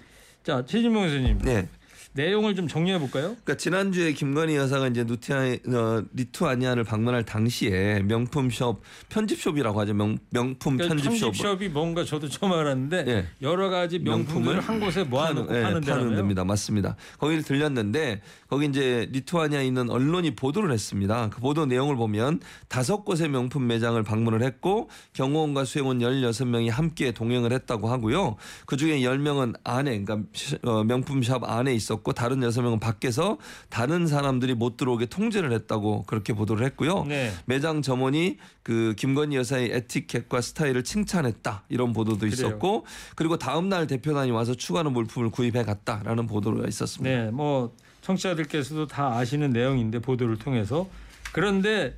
자 0.45 0.63
최진봉 0.67 1.05
교수님 1.05 1.39
네. 1.39 1.67
내용을 2.15 2.55
좀 2.55 2.69
정리해 2.69 2.99
볼까요? 2.99 3.31
그러니까 3.43 3.57
지난주에 3.57 4.13
김건희 4.13 4.55
여사가 4.55 4.87
이제 4.87 5.03
누티아, 5.03 5.37
어, 5.67 6.03
리투아니아를 6.15 6.85
방문할 6.85 7.25
당시에 7.25 8.03
명품숍 8.05 8.81
편집숍이라고 9.09 9.81
하죠. 9.81 9.95
명, 9.95 10.17
명품 10.31 10.77
그러니까 10.77 10.95
편집숍. 10.95 11.33
편집숍이 11.33 11.69
뭔가 11.71 12.05
저도 12.05 12.29
처음 12.29 12.53
알았는데 12.53 13.05
예. 13.09 13.27
여러 13.43 13.69
가지 13.69 13.99
명품들을 13.99 14.61
한 14.61 14.79
곳에 14.79 15.03
모아놓고 15.03 15.57
예, 15.57 15.63
파는. 15.63 15.81
데입니다. 16.15 16.45
맞습니다. 16.45 16.95
거기를 17.19 17.43
들렸는데 17.43 18.23
거기 18.49 18.67
이제 18.67 19.09
리투아니아에 19.11 19.67
있는 19.67 19.91
언론이 19.91 20.37
보도를 20.37 20.71
했습니다. 20.73 21.31
그 21.31 21.41
보도 21.41 21.67
내용을 21.67 21.97
보면 21.97 22.39
다섯 22.69 23.05
곳의 23.05 23.29
명품 23.29 23.67
매장을 23.67 24.01
방문을 24.05 24.43
했고 24.45 24.89
경호원과 25.15 25.65
수행원 25.65 25.99
16명이 25.99 26.71
함께 26.71 27.11
동행을 27.11 27.53
했다고 27.53 27.89
하고요. 27.89 28.37
그중에 28.67 29.01
10명은 29.01 29.55
안에 29.65 30.01
그러니까 30.05 30.29
시- 30.33 30.57
어, 30.63 30.85
명품샵 30.85 31.43
안에 31.43 31.75
있었고 31.75 32.04
다른 32.13 32.41
6명은 32.41 32.81
밖에서 32.81 33.39
다른 33.69 34.07
사람들이 34.07 34.55
못 34.55 34.77
들어오게 34.77 35.07
통제를 35.07 35.53
했다고 35.53 36.05
그렇게 36.07 36.33
보도를 36.33 36.65
했고요. 36.67 37.05
네. 37.05 37.33
매장 37.47 37.83
점원이 37.83 38.39
그 38.63 38.95
김건희 38.97 39.37
여사의 39.37 39.71
에티켓과 39.73 40.41
스타일을 40.41 40.85
칭찬했다 40.85 41.65
이런 41.69 41.93
보도도 41.93 42.27
있었고 42.27 42.85
그리고 43.15 43.39
다음 43.39 43.69
날 43.69 43.87
대표단이 43.87 44.31
와서 44.31 44.55
추가로 44.55 44.91
물품을 44.91 45.31
구입해 45.31 45.65
갔다라는 45.65 46.27
보도가 46.27 46.67
있었습니다. 46.69 47.25
네, 47.25 47.31
뭐 47.31 47.75
청취자들께서도 48.03 48.87
다 48.87 49.17
아시는 49.17 49.51
내용인데 49.51 50.01
보도를 50.01 50.37
통해서 50.39 50.89
그런데 51.33 51.97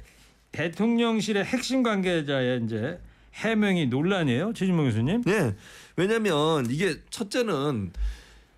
대통령실의 0.53 1.45
핵심 1.45 1.83
관계자의 1.83 2.63
이제 2.65 2.99
해명이 3.35 3.87
논란이에요, 3.89 4.55
최진봉 4.55 4.87
교수님. 4.87 5.23
네, 5.25 5.55
왜냐하면 5.97 6.67
이게 6.71 6.97
첫째는 7.11 7.93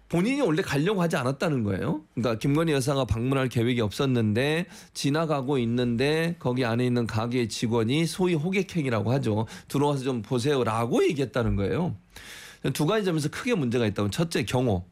본인이 0.09 0.41
원래 0.41 0.63
가려고 0.63 1.03
하지 1.03 1.17
않았다는 1.17 1.65
거예요. 1.65 2.03
그러니까 2.15 2.39
김건희 2.39 2.73
여사가 2.73 3.05
방문할 3.05 3.49
계획이 3.49 3.81
없었는데 3.81 4.67
지나가고 4.95 5.59
있는데 5.59 6.37
거기 6.39 6.65
안에 6.65 6.87
있는 6.87 7.07
가게 7.07 7.47
직원이 7.47 8.07
소위 8.07 8.35
호객행위라고 8.35 9.13
하죠. 9.13 9.47
들어와서 9.69 10.05
좀 10.05 10.23
보세요라고 10.23 11.05
얘기했다는 11.05 11.57
거예요. 11.57 11.95
두 12.73 12.87
가지 12.87 13.05
점에서 13.05 13.29
크게 13.29 13.55
문제가 13.55 13.87
있다면 13.87 14.11
첫째 14.11 14.45
경호. 14.45 14.85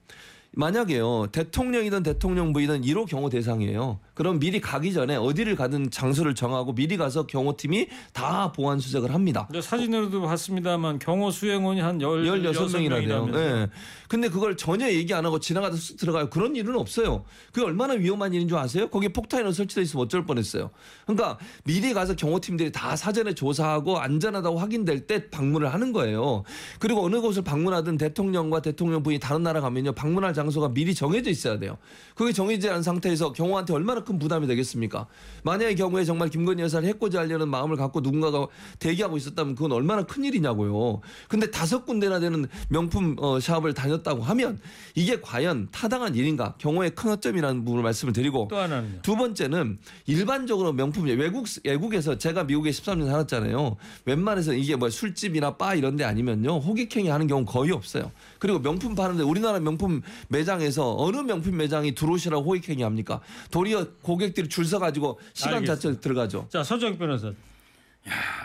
만약에요 0.56 1.26
대통령이든 1.32 2.02
대통령 2.02 2.54
부이든 2.54 2.80
1호 2.80 3.06
경호 3.06 3.28
대상이에요. 3.28 4.00
그럼 4.14 4.38
미리 4.38 4.58
가기 4.58 4.94
전에 4.94 5.14
어디를 5.14 5.54
가든 5.54 5.90
장소를 5.90 6.34
정하고 6.34 6.74
미리 6.74 6.96
가서 6.96 7.26
경호팀이 7.26 7.88
다 8.14 8.52
보안 8.52 8.80
수색을 8.80 9.12
합니다. 9.12 9.46
사진으로도 9.60 10.22
봤습니다만 10.22 10.98
경호 10.98 11.30
수행원이 11.30 11.80
한 11.80 11.98
16명이나 11.98 13.04
돼요. 13.06 13.26
16명이라면서 13.26 13.36
예. 13.36 13.68
근데 14.08 14.30
그걸 14.30 14.56
전혀 14.56 14.88
얘기 14.88 15.12
안 15.12 15.26
하고 15.26 15.38
지나가다 15.38 15.76
쑥 15.76 15.98
들어가요. 15.98 16.30
그런 16.30 16.56
일은 16.56 16.74
없어요. 16.76 17.24
그게 17.52 17.66
얼마나 17.66 17.92
위험한 17.92 18.32
일인 18.32 18.48
줄 18.48 18.56
아세요? 18.56 18.88
거기에 18.88 19.10
폭탄이 19.10 19.52
설치돼 19.52 19.82
있으면 19.82 20.06
어쩔 20.06 20.24
뻔했어요. 20.24 20.70
그러니까 21.04 21.36
미리 21.64 21.92
가서 21.92 22.16
경호팀들이 22.16 22.72
다 22.72 22.96
사전에 22.96 23.34
조사하고 23.34 23.98
안전하다고 23.98 24.58
확인될 24.58 25.06
때 25.06 25.28
방문을 25.28 25.74
하는 25.74 25.92
거예요. 25.92 26.44
그리고 26.78 27.04
어느 27.04 27.20
곳을 27.20 27.44
방문하든 27.44 27.98
대통령과 27.98 28.62
대통령 28.62 29.02
부인이 29.02 29.20
다른 29.20 29.42
나라 29.42 29.60
가면요. 29.60 29.92
방문할 29.92 30.32
장 30.32 30.45
소가 30.50 30.68
미리 30.68 30.94
정해져 30.94 31.30
있어야 31.30 31.58
돼요. 31.58 31.78
그게 32.14 32.32
정해지지 32.32 32.68
않은 32.70 32.82
상태에서 32.82 33.32
경호한테 33.32 33.72
얼마나 33.72 34.02
큰 34.02 34.18
부담이 34.18 34.46
되겠습니까? 34.46 35.06
만약의 35.42 35.76
경우에 35.76 36.04
정말 36.04 36.28
김건희 36.28 36.62
여사를 36.62 36.86
해코지 36.88 37.16
하려는 37.16 37.48
마음을 37.48 37.76
갖고 37.76 38.00
누군가가 38.00 38.46
대기하고 38.78 39.16
있었다면 39.16 39.54
그건 39.54 39.72
얼마나 39.72 40.04
큰 40.04 40.24
일이냐고요. 40.24 41.00
근데 41.28 41.50
다섯 41.50 41.84
군데나 41.84 42.20
되는 42.20 42.46
명품 42.68 43.16
어, 43.18 43.38
샵을 43.40 43.74
다녔다고 43.74 44.22
하면 44.22 44.58
이게 44.94 45.20
과연 45.20 45.68
타당한 45.70 46.14
일인가? 46.14 46.54
경호의 46.58 46.90
큰 46.94 47.10
허점이라는 47.10 47.64
부분을 47.64 47.82
말씀을 47.82 48.12
드리고 48.12 48.48
또 48.50 48.56
하나는요. 48.56 49.02
두 49.02 49.16
번째는 49.16 49.78
일반적으로 50.06 50.72
명품 50.72 51.06
외국 51.06 51.46
외국에서 51.64 52.18
제가 52.18 52.44
미국에 52.44 52.70
13년 52.70 53.06
살았잖아요. 53.06 53.76
웬만해서 54.04 54.54
이게 54.54 54.76
뭐 54.76 54.90
술집이나 54.90 55.56
바 55.56 55.74
이런 55.74 55.96
데 55.96 56.04
아니면요. 56.04 56.58
호객행위 56.58 57.08
하는 57.08 57.26
경우 57.26 57.44
거의 57.44 57.72
없어요. 57.72 58.10
그리고 58.38 58.58
명품 58.58 58.94
파는데 58.94 59.22
우리나라 59.22 59.60
명품 59.60 60.02
매장에서 60.36 60.96
어느 60.98 61.16
명품 61.18 61.56
매장이 61.56 61.94
들어오시라고 61.94 62.44
호객행위 62.44 62.82
합니까? 62.82 63.20
도리어 63.50 63.88
고객들이 64.02 64.48
줄 64.48 64.66
서 64.66 64.78
가지고 64.80 65.18
시간 65.32 65.54
알겠습니다. 65.54 65.74
자체를 65.74 66.00
들어가죠. 66.00 66.48
자 66.50 66.62
서정 66.64 66.98
변호사. 66.98 67.32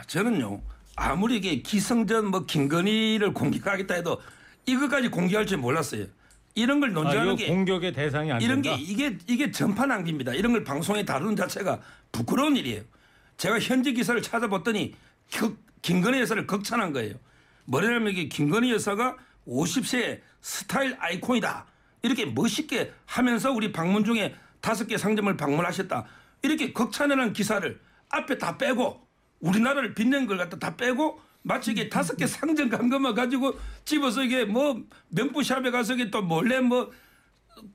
저는요 0.08 0.62
아무리 0.95 1.38
이게 1.38 1.62
기성전 1.62 2.27
뭐 2.32 2.45
김건희를 2.45 3.34
공격하겠다 3.34 3.95
해도 3.95 4.21
이것까지 4.67 5.08
공개할 5.10 5.45
줄 5.47 5.58
몰랐어요. 5.58 6.06
이런 6.54 6.80
걸 6.80 6.89
아, 6.91 6.93
논의하는 6.93 7.25
이거 7.34 7.36
게 7.38 7.47
공격의 7.47 7.93
대상이 7.93 8.32
안 8.32 8.41
이런 8.41 8.62
된다. 8.62 8.77
게 8.77 8.84
이게 8.84 9.17
이게 9.27 9.51
전파 9.51 9.86
낭비입니다. 9.88 10.34
이런 10.34 10.51
걸 10.54 10.63
방송에 10.63 11.04
다루는 11.04 11.36
자체가 11.36 11.80
부끄러운 12.12 12.56
일이에요. 12.56 12.82
제가 13.38 13.60
현지 13.60 13.93
기사를 13.93 14.21
찾아봤더니 14.21 14.93
극, 15.34 15.58
김건희 15.82 16.19
여사를 16.21 16.45
극찬한 16.45 16.93
거예요. 16.93 17.15
뭐냐면 17.65 18.10
이게 18.10 18.27
김건희 18.27 18.71
여사가 18.73 19.15
50세 19.47 20.19
스타일 20.41 20.95
아이콘이다. 20.99 21.65
이렇게 22.04 22.26
멋있게 22.26 22.94
하면서 23.06 23.52
우리 23.52 23.72
방문 23.72 24.04
중에 24.04 24.36
다섯 24.60 24.86
개 24.88 24.98
상점을 24.98 25.36
방문하셨다. 25.38 26.06
이렇게 26.44 26.74
극찬하는 26.74 27.34
기사를 27.34 27.80
앞에 28.10 28.38
다 28.38 28.58
빼고 28.58 29.08
우리나라를 29.40 29.94
빛낸 29.94 30.26
걸 30.28 30.38
갖다 30.38 30.58
다 30.58 30.76
빼고 30.76 31.20
마치 31.44 31.72
이게 31.72 31.90
다섯 31.90 32.16
개 32.16 32.28
상점 32.28 32.70
간 32.70 32.90
것만 32.90 33.16
가지고 33.16 33.54
집어서 33.86 34.24
이게 34.24 34.46
뭐 34.46 34.82
명부샵에 35.10 35.72
가서 35.72 35.94
이게 35.94 36.12
또 36.12 36.22
몰래 36.22 36.60
뭐 36.60 36.92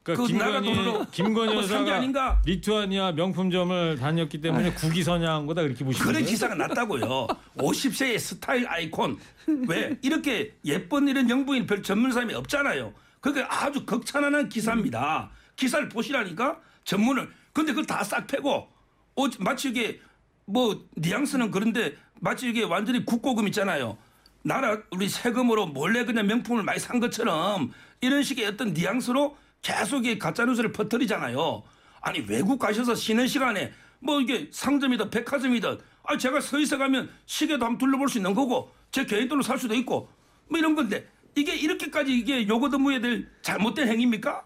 그러니까 0.03 0.23
그 0.23 0.29
김건희 0.29 1.11
김건희 1.11 1.53
뭐 1.53 1.63
여사가 1.63 1.97
아닌가? 1.97 2.41
리투아니아 2.45 3.13
명품점을 3.13 3.97
다녔기 3.99 4.41
때문에 4.41 4.73
국위선양한 4.73 5.47
거다 5.47 5.63
이렇게 5.63 5.85
보시는 5.85 6.03
그런 6.03 6.15
거예요? 6.15 6.29
기사가 6.29 6.55
났다고요. 6.55 7.27
50세의 7.59 8.19
스타일 8.19 8.67
아이콘. 8.69 9.19
왜 9.69 9.97
이렇게 10.03 10.57
예쁜 10.65 11.09
이런 11.09 11.29
영부인 11.29 11.67
별 11.67 11.83
전문 11.83 12.11
사람이 12.13 12.35
없잖아요. 12.35 12.93
그게 13.27 13.43
아주 13.49 13.85
극찬하는 13.85 14.49
기사입니다. 14.49 15.31
기사를 15.57 15.89
보시라니까 15.89 16.61
전문을. 16.85 17.29
근데 17.53 17.73
그걸 17.73 17.85
다 17.85 18.05
싹 18.05 18.25
패고 18.29 18.69
어, 19.17 19.25
마치 19.41 19.71
이게 19.71 20.01
뭐 20.45 20.87
뉘앙스는 20.95 21.51
그런데 21.51 21.97
마치 22.21 22.49
이게 22.49 22.63
완전히 22.63 23.05
국고금 23.05 23.49
있잖아요. 23.49 23.99
나라 24.43 24.79
우리 24.93 25.09
세금으로 25.09 25.67
몰래 25.67 26.05
그냥 26.05 26.29
명품을 26.29 26.63
많이 26.63 26.79
산 26.79 27.01
것처럼 27.01 27.73
이런 28.01 28.23
식의 28.23 28.47
어떤 28.47 28.73
뉘앙스로 28.73 29.37
계속 29.61 30.07
이 30.07 30.21
가짜 30.21 30.45
뉴스를 30.45 30.71
퍼뜨리잖아요. 30.71 31.65
아니 32.03 32.21
외국 32.29 32.61
가셔서 32.61 32.95
쉬는 32.95 33.27
시간에 33.27 33.73
뭐 33.99 34.21
이게 34.21 34.49
상점이든 34.53 35.11
백화점이든 35.11 35.81
아 36.05 36.17
제가 36.17 36.41
서 36.41 36.61
있어 36.61 36.79
가면 36.79 37.11
시계도 37.27 37.65
한번 37.65 37.79
둘러볼 37.79 38.09
수 38.09 38.19
있는 38.19 38.35
거고 38.35 38.73
제 38.93 39.05
개인 39.05 39.27
돈으로 39.27 39.43
살 39.43 39.59
수도 39.59 39.75
있고 39.75 40.09
뭐 40.49 40.59
이런 40.61 40.77
건데 40.77 41.09
이게 41.37 41.55
이렇게까지 41.55 42.13
이게 42.13 42.49
요거드무에 42.49 43.01
될 43.01 43.29
잘못된 43.43 43.87
행위입니까? 43.89 44.45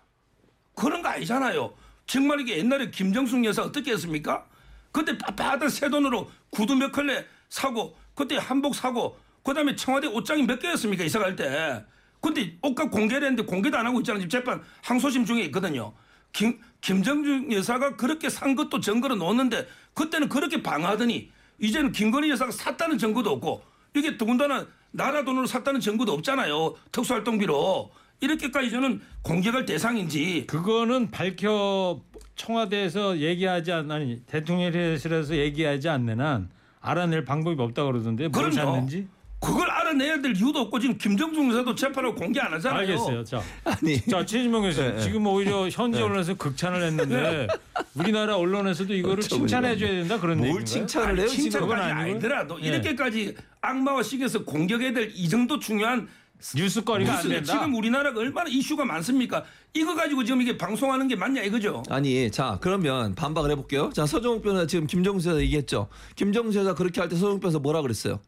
그런 0.74 1.00
거 1.00 1.09
아니잖아요. 1.09 1.72
정말 2.05 2.40
이게 2.40 2.59
옛날에 2.59 2.90
김정숙 2.90 3.44
여사 3.44 3.62
어떻게 3.62 3.92
했습니까? 3.92 4.44
그때 4.90 5.16
빠빠하던 5.16 5.68
새 5.68 5.88
돈으로 5.88 6.29
구두 6.50 6.74
몇 6.74 6.90
컬레 6.90 7.24
사고 7.48 7.96
그때 8.14 8.37
한복 8.37 8.74
사고 8.74 9.16
그다음에 9.44 9.76
청와대 9.76 10.09
옷장이 10.09 10.42
몇 10.42 10.59
개였습니까 10.59 11.05
이사 11.05 11.20
갈 11.20 11.37
때. 11.37 11.85
근데 12.20 12.59
옷값 12.61 12.90
공개를 12.90 13.29
했는데 13.29 13.44
공개도 13.44 13.79
안 13.79 13.87
하고 13.87 14.00
있잖아요. 14.00 14.20
지금 14.20 14.29
재판 14.29 14.61
항소심 14.83 15.24
중에 15.24 15.42
있거든요. 15.44 15.94
김, 16.33 16.61
김정중 16.81 17.53
여사가 17.53 17.96
그렇게 17.96 18.29
산 18.29 18.57
것도 18.57 18.81
증거로 18.81 19.14
놓았는데 19.14 19.68
그때는 19.94 20.29
그렇게 20.29 20.61
방어하더니 20.61 21.31
이제는 21.61 21.92
김건희 21.92 22.31
여사가 22.31 22.50
샀다는 22.50 22.98
증거도 22.98 23.31
없고 23.31 23.62
이게 23.94 24.16
더군다나 24.16 24.66
나라 24.92 25.24
돈으로 25.24 25.46
샀다는 25.46 25.81
증거도 25.81 26.12
없잖아요. 26.12 26.74
특수활동비로. 26.92 27.90
이렇게까지 28.20 28.70
저는 28.70 29.00
공격할 29.22 29.64
대상인지 29.64 30.44
그거는 30.46 31.11
밝혀 31.11 32.00
청와대에서 32.37 33.18
얘기하지 33.18 33.72
않 33.72 33.90
아니 33.90 34.20
대통령실에서 34.26 35.37
얘기하지 35.37 35.88
않는 35.88 36.20
한 36.20 36.50
알아낼 36.81 37.24
방법이 37.24 37.61
없다 37.61 37.85
그러던데 37.85 38.29
뭘 38.29 38.50
그럼요. 38.50 38.72
샀는지 38.72 39.09
그걸 39.40 39.70
알아내야 39.70 40.20
될 40.20 40.37
이유도 40.37 40.61
없고 40.61 40.79
지금 40.79 40.98
김정중 40.98 41.48
여사도 41.50 41.74
재판을 41.74 42.14
공개 42.14 42.38
안 42.40 42.53
하잖아요. 42.53 42.81
알겠어요. 42.81 43.24
자, 43.24 43.42
아니 43.64 43.98
자 44.03 44.24
최진명 44.24 44.62
교수님 44.62 44.96
네. 44.96 45.00
지금 45.03 45.26
오히려 45.26 45.66
현지 45.70 46.00
언론에서 46.03 46.35
극찬을 46.35 46.83
했는데 46.83 47.46
우리나라 47.94 48.37
언론에서도 48.37 48.92
이거를 48.92 49.22
칭찬해 49.22 49.79
줘야. 49.79 49.90
된다 49.90 50.20
그런 50.20 50.37
뭘 50.38 50.48
얘기인가요? 50.48 50.64
칭찬을 50.66 51.09
아니, 51.09 51.20
해요 51.20 51.29
칭찬까지 51.29 51.83
아니고요? 51.83 52.12
아니더라도 52.12 52.62
예. 52.62 52.66
이렇게까지 52.66 53.35
악마와 53.62 54.03
식에서 54.03 54.44
공격해야 54.44 54.92
될 54.92 55.11
이 55.14 55.29
정도 55.29 55.59
중요한 55.59 56.09
뉴스거리가 56.57 57.11
안 57.11 57.16
뉴스가 57.16 57.35
된다. 57.35 57.53
지금 57.53 57.74
우리나라가 57.74 58.20
얼마나 58.20 58.48
이슈가 58.50 58.85
많습니까? 58.85 59.44
이거 59.74 59.94
가지고 59.94 60.24
지금 60.24 60.40
이게 60.42 60.57
방송하는 60.57 61.09
게 61.09 61.16
맞냐 61.16 61.42
이거죠. 61.42 61.83
아니 61.88 62.31
자 62.31 62.59
그러면 62.61 63.14
반박을 63.14 63.50
해볼게요. 63.53 63.90
자 63.94 64.05
서정욱 64.07 64.42
변호사 64.42 64.66
지금 64.66 64.87
김정수 64.87 65.31
여사 65.31 65.40
얘기했죠. 65.40 65.88
김정수 66.16 66.59
여사 66.59 66.74
그렇게 66.74 67.00
할 67.00 67.09
때 67.09 67.16
서정욱 67.16 67.40
변호사 67.40 67.59
뭐라 67.59 67.83
그랬어요? 67.83 68.20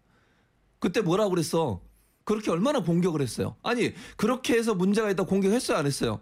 그때 0.82 1.00
뭐라 1.00 1.28
그랬어? 1.28 1.80
그렇게 2.24 2.50
얼마나 2.50 2.80
공격을 2.82 3.20
했어요? 3.22 3.54
아니 3.62 3.94
그렇게 4.16 4.54
해서 4.54 4.74
문제가 4.74 5.10
있다 5.12 5.22
공격했어요 5.22 5.78
안 5.78 5.86
했어요? 5.86 6.20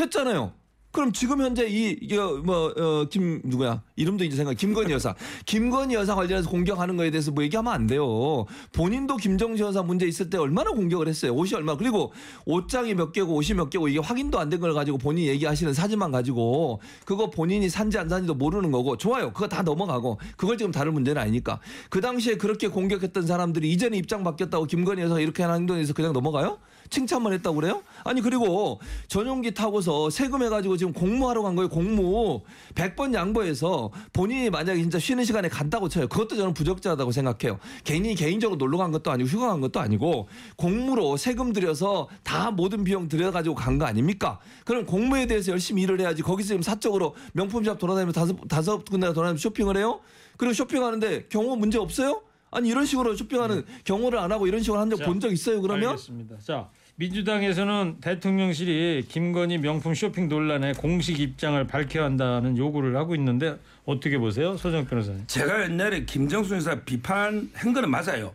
했잖아요. 0.00 0.52
그럼 0.92 1.12
지금 1.12 1.40
현재 1.40 1.66
이 1.66 1.96
이게 2.00 2.16
뭐김 2.18 3.42
누구야 3.44 3.82
이름도 3.96 4.24
이제 4.24 4.36
생각 4.36 4.56
김건희 4.56 4.92
여사 4.92 5.14
김건희 5.46 5.94
여사 5.94 6.14
관련해서 6.14 6.48
공격하는 6.50 6.96
거에 6.96 7.10
대해서 7.10 7.30
뭐 7.30 7.42
얘기하면 7.44 7.72
안 7.72 7.86
돼요. 7.86 8.44
본인도 8.72 9.16
김정수 9.16 9.62
여사 9.62 9.82
문제 9.82 10.06
있을 10.06 10.28
때 10.30 10.38
얼마나 10.38 10.70
공격을 10.70 11.08
했어요. 11.08 11.34
옷이 11.34 11.54
얼마 11.54 11.76
그리고 11.76 12.12
옷장이 12.44 12.94
몇 12.94 13.12
개고 13.12 13.34
옷이 13.34 13.54
몇 13.56 13.70
개고 13.70 13.88
이게 13.88 13.98
확인도 13.98 14.38
안 14.38 14.50
된 14.50 14.60
걸 14.60 14.74
가지고 14.74 14.98
본인 14.98 15.24
이 15.24 15.28
얘기하시는 15.28 15.72
사진만 15.72 16.12
가지고 16.12 16.80
그거 17.06 17.30
본인이 17.30 17.68
산지 17.70 17.96
안 17.98 18.08
산지도 18.10 18.34
모르는 18.34 18.70
거고 18.70 18.98
좋아요. 18.98 19.32
그거 19.32 19.48
다 19.48 19.62
넘어가고 19.62 20.18
그걸 20.36 20.58
지금 20.58 20.70
다룰 20.72 20.92
문제는 20.92 21.20
아니니까 21.22 21.58
그 21.88 22.02
당시에 22.02 22.36
그렇게 22.36 22.68
공격했던 22.68 23.26
사람들이 23.26 23.72
이제는 23.72 23.96
입장 23.96 24.22
바뀌었다고 24.24 24.66
김건희 24.66 25.00
여사가 25.02 25.20
이렇게 25.20 25.42
하는 25.42 25.56
행동에서 25.60 25.94
그냥 25.94 26.12
넘어가요? 26.12 26.58
칭찬만 26.92 27.32
했다고 27.32 27.56
그래요? 27.56 27.82
아니 28.04 28.20
그리고 28.20 28.78
전용기 29.08 29.54
타고서 29.54 30.10
세금 30.10 30.42
해가지고 30.42 30.76
지금 30.76 30.92
공무하러 30.92 31.42
간 31.42 31.56
거예요 31.56 31.68
공무 31.70 32.42
100번 32.74 33.14
양보해서 33.14 33.90
본인이 34.12 34.50
만약에 34.50 34.80
진짜 34.80 34.98
쉬는 34.98 35.24
시간에 35.24 35.48
간다고 35.48 35.88
쳐요 35.88 36.06
그것도 36.08 36.36
저는 36.36 36.52
부적절하다고 36.54 37.10
생각해요 37.10 37.58
개인이 37.84 38.14
개인적으로 38.14 38.56
놀러 38.58 38.76
간 38.78 38.92
것도 38.92 39.10
아니고 39.10 39.28
휴가 39.28 39.48
간 39.48 39.60
것도 39.60 39.80
아니고 39.80 40.28
공무로 40.56 41.16
세금 41.16 41.52
들여서 41.52 42.08
다 42.22 42.50
모든 42.50 42.84
비용 42.84 43.08
들여가지고 43.08 43.54
간 43.56 43.72
거 43.72 43.86
아닙니까 43.86 44.38
그럼 44.66 44.84
공무에 44.84 45.26
대해서 45.26 45.50
열심히 45.50 45.80
일을 45.82 45.98
해야지 45.98 46.20
거기서 46.22 46.48
지금 46.48 46.60
사적으로 46.62 47.14
명품샵 47.32 47.78
돌아다니면서 47.78 48.20
다섯, 48.20 48.36
다섯 48.48 48.84
군데 48.84 49.06
돌아다니면서 49.06 49.40
쇼핑을 49.40 49.78
해요 49.78 50.00
그리고 50.36 50.52
쇼핑하는데 50.52 51.28
경호 51.30 51.56
문제 51.56 51.78
없어요? 51.78 52.20
아니 52.50 52.68
이런 52.68 52.84
식으로 52.84 53.16
쇼핑하는 53.16 53.64
경호를 53.84 54.18
안 54.18 54.30
하고 54.30 54.46
이런 54.46 54.62
식으로 54.62 54.78
한적 54.78 54.98
자, 54.98 55.06
본적 55.06 55.32
있어요 55.32 55.62
그러면? 55.62 55.88
알겠습니다. 55.92 56.36
자, 56.44 56.68
민주당에서는 56.96 58.00
대통령실이 58.00 59.06
김건희 59.08 59.58
명품 59.58 59.94
쇼핑 59.94 60.28
논란에 60.28 60.72
공식 60.74 61.20
입장을 61.20 61.66
밝혀야 61.66 62.04
한다는 62.04 62.56
요구를 62.56 62.96
하고 62.96 63.14
있는데 63.14 63.58
어떻게 63.84 64.18
보세요, 64.18 64.56
소정 64.56 64.84
변호사님? 64.84 65.26
제가 65.26 65.64
옛날에 65.64 66.04
김정수 66.04 66.54
여사 66.54 66.80
비판한 66.82 67.50
거는 67.54 67.90
맞아요. 67.90 68.34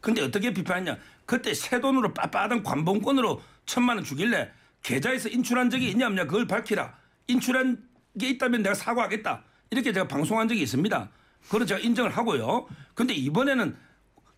근데 0.00 0.22
어떻게 0.22 0.52
비판했냐? 0.52 0.98
그때 1.24 1.54
새 1.54 1.80
돈으로 1.80 2.12
빠빠하던 2.12 2.62
관봉권으로 2.62 3.40
천만 3.64 3.96
원 3.96 4.04
주길래 4.04 4.50
계좌에서 4.82 5.30
인출한 5.30 5.70
적이 5.70 5.88
있냐 5.90 6.06
없냐 6.06 6.26
그걸 6.26 6.46
밝히라. 6.46 6.94
인출한 7.26 7.78
게 8.20 8.28
있다면 8.28 8.62
내가 8.62 8.74
사과하겠다. 8.74 9.42
이렇게 9.70 9.92
제가 9.92 10.06
방송한 10.06 10.46
적이 10.46 10.62
있습니다. 10.62 11.08
그걸 11.46 11.66
제가 11.66 11.80
인정을 11.80 12.10
하고요. 12.10 12.66
근데 12.94 13.14
이번에는 13.14 13.74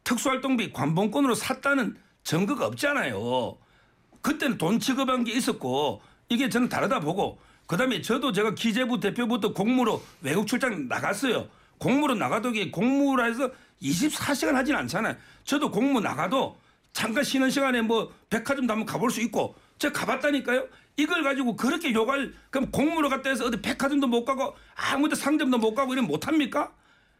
특수활동비 0.04 0.72
관봉권으로 0.72 1.34
샀다는 1.34 1.96
증거가 2.26 2.66
없잖아요. 2.66 3.56
그때는 4.20 4.58
돈 4.58 4.80
지급한 4.80 5.22
게 5.22 5.32
있었고 5.32 6.02
이게 6.28 6.48
저는 6.48 6.68
다르다 6.68 6.98
보고 6.98 7.38
그다음에 7.68 8.00
저도 8.00 8.32
제가 8.32 8.56
기재부 8.56 8.98
대표부터 8.98 9.52
공무로 9.52 10.02
외국 10.22 10.48
출장 10.48 10.88
나갔어요. 10.88 11.48
공무로 11.78 12.16
나가도 12.16 12.52
공무라 12.72 13.26
해서 13.26 13.48
24시간 13.80 14.54
하진 14.54 14.74
않잖아요. 14.74 15.14
저도 15.44 15.70
공무 15.70 16.00
나가도 16.00 16.58
잠깐 16.92 17.22
쉬는 17.22 17.48
시간에 17.48 17.80
뭐 17.80 18.12
백화점도 18.28 18.72
한번 18.72 18.86
가볼 18.86 19.12
수 19.12 19.20
있고 19.20 19.54
제가 19.78 20.00
가봤다니까요. 20.00 20.66
이걸 20.96 21.22
가지고 21.22 21.54
그렇게 21.54 21.94
욕할 21.94 22.32
그럼 22.50 22.72
공무로 22.72 23.08
갔다 23.08 23.30
해서 23.30 23.44
어디 23.44 23.62
백화점도 23.62 24.08
못 24.08 24.24
가고 24.24 24.56
아무데 24.74 25.14
상점도 25.14 25.58
못 25.58 25.76
가고 25.76 25.92
이러면 25.92 26.08
못합니까? 26.08 26.72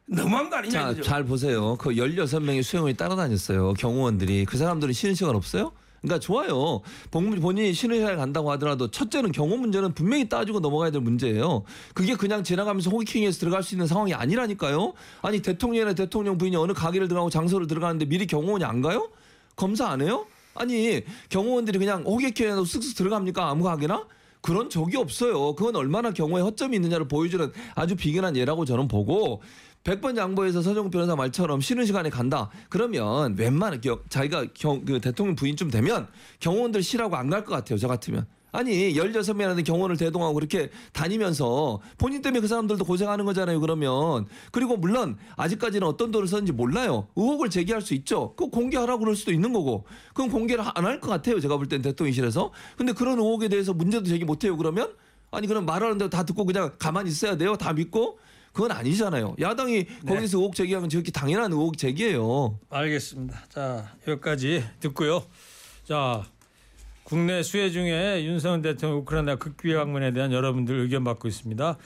너무한 0.09 0.49
거 0.49 0.57
아니냐 0.57 0.73
자, 0.73 0.83
이거죠. 0.91 1.03
잘 1.03 1.25
보세요. 1.25 1.77
그 1.79 1.91
16명의 1.91 2.63
수행원이 2.63 2.95
따라다녔어요. 2.95 3.73
경호원들이. 3.75 4.45
그 4.45 4.57
사람들은 4.57 4.93
쉬는 4.95 5.15
시간 5.15 5.35
없어요? 5.35 5.73
그러니까 6.01 6.21
좋아요. 6.21 6.83
본- 7.11 7.31
본인이 7.41 7.73
쉬는 7.73 7.97
시간에 7.97 8.15
간다고 8.15 8.53
하더라도 8.53 8.89
첫째는 8.89 9.33
경호 9.33 9.57
문제는 9.57 9.95
분명히 9.95 10.29
따지고 10.29 10.61
넘어가야 10.61 10.91
될 10.93 11.01
문제예요. 11.01 11.65
그게 11.95 12.15
그냥 12.15 12.45
지나가면서 12.45 12.91
호기킹에서 12.91 13.41
들어갈 13.41 13.65
수 13.65 13.75
있는 13.75 13.89
상황이 13.89 14.15
아니라니까요. 14.15 14.93
아니 15.23 15.41
대통령이나 15.43 15.95
대통령 15.95 16.39
부인이 16.39 16.55
어느 16.55 16.73
가게를 16.73 17.09
들어가고 17.09 17.31
장소를 17.31 17.67
들어가는데 17.67 18.05
미리 18.05 18.27
경호원이 18.29 18.63
안 18.65 18.83
가요? 18.83 19.09
검사 19.57 19.89
안 19.89 20.01
해요? 20.03 20.27
아니 20.55 21.03
경호원들이 21.31 21.79
그냥 21.81 22.05
호객행에서 22.05 22.63
쓱쓱 22.63 22.97
들어갑니까 22.97 23.49
아무 23.49 23.65
가게나? 23.65 24.05
그런 24.43 24.71
적이 24.71 24.99
없어요. 24.99 25.57
그건 25.57 25.75
얼마나 25.75 26.13
경호에 26.13 26.41
허점이 26.41 26.77
있느냐를 26.77 27.09
보여주는 27.09 27.51
아주 27.75 27.97
비근한 27.97 28.37
예라고 28.37 28.65
저는 28.65 28.87
보고 28.87 29.43
100번 29.87 30.17
양보해서 30.17 30.63
서정국 30.63 30.91
변호사 30.91 31.15
말처럼 31.15 31.61
쉬는 31.61 31.87
시간에 31.87 32.11
간다. 32.11 32.51
그러면 32.69 33.37
웬만한 33.39 33.81
겨, 33.81 34.01
자기가 34.09 34.47
경, 34.53 34.85
그 34.85 35.01
대통령 35.01 35.37
부인쯤 35.37 35.71
되면 35.71 36.09
경호원들 36.41 36.83
쉬라고 36.83 37.15
안 37.17 37.31
갈 37.31 37.45
것 37.45 37.53
같아요. 37.53 37.79
저 37.79 37.87
같으면. 37.87 38.27
아니 38.51 38.95
16명이라는 38.95 39.65
경호를 39.65 39.97
대동하고 39.97 40.35
그렇게 40.35 40.71
다니면서 40.93 41.81
본인 41.99 42.23
때문에 42.23 42.41
그 42.41 42.49
사람들도 42.49 42.85
고생하는 42.85 43.25
거잖아요. 43.27 43.61
그러면 43.61 44.27
그리고 44.51 44.77
물론 44.77 45.17
아직까지는 45.37 45.87
어떤 45.87 46.11
도를 46.11 46.27
썼는지 46.27 46.53
몰라요. 46.53 47.07
의혹을 47.17 47.51
제기할 47.51 47.83
수 47.83 47.95
있죠. 47.95 48.35
그거 48.35 48.51
공개하라고 48.51 49.01
그럴 49.01 49.15
수도 49.15 49.31
있는 49.33 49.53
거고 49.53 49.85
그건 50.15 50.31
공개를 50.31 50.65
안 50.75 50.85
할 50.85 51.01
것 51.01 51.09
같아요. 51.11 51.39
제가 51.39 51.57
볼 51.59 51.69
땐 51.69 51.83
대통령실에서. 51.83 52.51
근데 52.77 52.93
그런 52.93 53.19
의혹에 53.19 53.49
대해서 53.49 53.73
문제도 53.75 54.05
제기 54.07 54.25
못 54.25 54.43
해요. 54.45 54.57
그러면 54.57 54.91
아니 55.31 55.47
그럼 55.47 55.67
말하는 55.67 55.99
대로 55.99 56.09
다 56.09 56.25
듣고 56.25 56.45
그냥 56.47 56.73
가만히 56.79 57.11
있어야 57.11 57.37
돼요. 57.37 57.57
다 57.57 57.73
믿고 57.75 58.19
그건 58.57 58.73
아니잖아요. 58.73 59.37
야당이 59.39 59.85
거기서 60.09 60.39
의혹 60.39 60.55
제기하면 60.55 60.89
저렇게 60.89 61.11
당연한 61.13 61.53
의혹 61.53 61.77
제기예요. 61.77 62.59
알겠습니다. 62.71 63.45
자 63.51 63.93
여기까지 64.09 64.65
듣고요. 64.81 65.23
자 65.85 66.25
국내 67.05 67.43
수혜 67.43 67.69
중에 67.69 68.25
윤석열 68.25 68.63
대통령 68.63 69.01
우크라이나 69.01 69.37
극비 69.37 69.75
방문에 69.75 70.15
대한 70.15 70.33
여러분들 70.33 70.75
의견 70.75 71.05
받고 71.05 71.29
있습니다. 71.29 71.77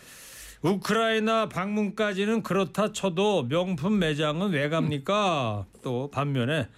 우크라이나 0.62 1.48
방문까지는 1.48 2.44
그렇다 2.44 2.92
쳐도 2.92 3.48
명품 3.48 3.98
매장은 3.98 4.50
왜 4.52 4.68
갑니까? 4.68 5.66
또 5.82 6.08
반면에 6.12 6.68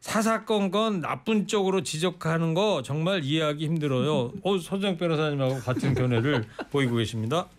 사사건건 0.00 1.02
나쁜 1.02 1.46
쪽으로 1.46 1.82
지적하는 1.82 2.54
거 2.54 2.80
정말 2.82 3.22
이해하기 3.22 3.62
힘들어요. 3.62 4.32
어, 4.42 4.58
서정 4.58 4.96
변호사님하고 4.96 5.60
같은 5.60 5.92
견해를 5.94 6.44
보이고 6.70 6.96
계십니다. 6.96 7.50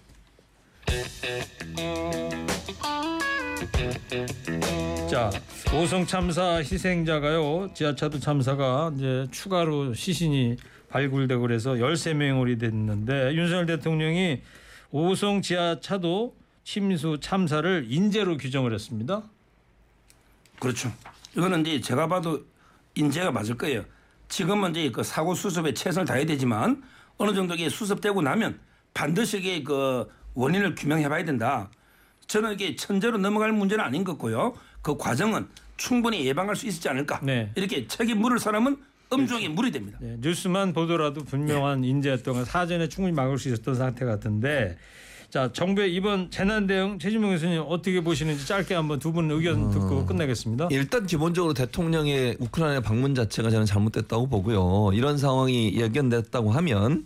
자, 5.09 5.29
오성 5.73 6.05
참사 6.05 6.57
희생자가요. 6.57 7.69
지하차도 7.73 8.19
참사가 8.19 8.91
이제 8.95 9.27
추가로 9.31 9.93
시신이 9.93 10.57
발굴되고 10.89 11.41
그래서 11.41 11.73
13명이 11.73 12.59
됐는데 12.59 13.33
윤석열 13.35 13.65
대통령이 13.65 14.41
오송 14.91 15.41
지하차도 15.41 16.35
침수 16.63 17.19
참사를 17.21 17.85
인재로 17.89 18.37
규정을 18.37 18.73
했습니다. 18.73 19.23
그렇죠. 20.59 20.91
이거는 21.37 21.65
이제 21.65 21.81
제가 21.81 22.07
봐도 22.07 22.43
인재가 22.95 23.31
맞을 23.31 23.57
거예요. 23.57 23.85
지금은 24.29 24.71
이제 24.71 24.89
그 24.89 25.03
사고 25.03 25.35
수습에 25.35 25.73
최선을 25.73 26.05
다해야 26.05 26.25
되지만 26.25 26.83
어느 27.17 27.33
정도 27.33 27.53
이게 27.53 27.69
수습되고 27.69 28.21
나면 28.21 28.59
반드시 28.93 29.37
이게 29.37 29.63
그 29.63 30.09
원인을 30.35 30.75
규명해 30.75 31.09
봐야 31.09 31.25
된다. 31.25 31.69
저는 32.27 32.53
이게 32.53 32.75
천재로 32.75 33.17
넘어갈 33.17 33.51
문제는 33.51 33.83
아닌 33.83 34.03
것 34.03 34.13
같고요. 34.13 34.53
그 34.81 34.97
과정은 34.97 35.47
충분히 35.77 36.25
예방할 36.25 36.55
수 36.55 36.67
있지 36.67 36.87
않을까. 36.87 37.19
이렇게 37.55 37.87
책임 37.87 38.19
물을 38.19 38.39
사람은 38.39 38.77
엄중하게 39.09 39.49
물이 39.49 39.71
됩니다. 39.71 39.97
네, 40.01 40.17
뉴스만 40.19 40.73
보더라도 40.73 41.23
분명한 41.23 41.83
인재였던 41.83 42.33
건 42.33 42.45
사전에 42.45 42.89
충분히 42.89 43.13
막을 43.15 43.37
수 43.37 43.49
있었던 43.49 43.75
상태 43.75 44.03
같은데 44.03 44.77
자 45.29 45.51
정부의 45.51 45.93
이번 45.93 46.31
재난 46.31 46.65
대응 46.65 46.97
최진봉 46.97 47.31
교수님 47.31 47.61
어떻게 47.67 48.01
보시는지 48.01 48.47
짧게 48.47 48.73
한번 48.73 48.99
두 48.99 49.11
분 49.11 49.29
의견 49.29 49.69
듣고 49.69 50.05
끝내겠습니다. 50.05 50.69
일단 50.71 51.05
기본적으로 51.05 51.53
대통령의 51.53 52.37
우크라이나 52.39 52.81
방문 52.81 53.13
자체가 53.13 53.49
저는 53.51 53.65
잘못됐다고 53.65 54.27
보고요. 54.27 54.91
이런 54.93 55.17
상황이 55.17 55.75
예견됐다고 55.79 56.51
하면 56.51 57.05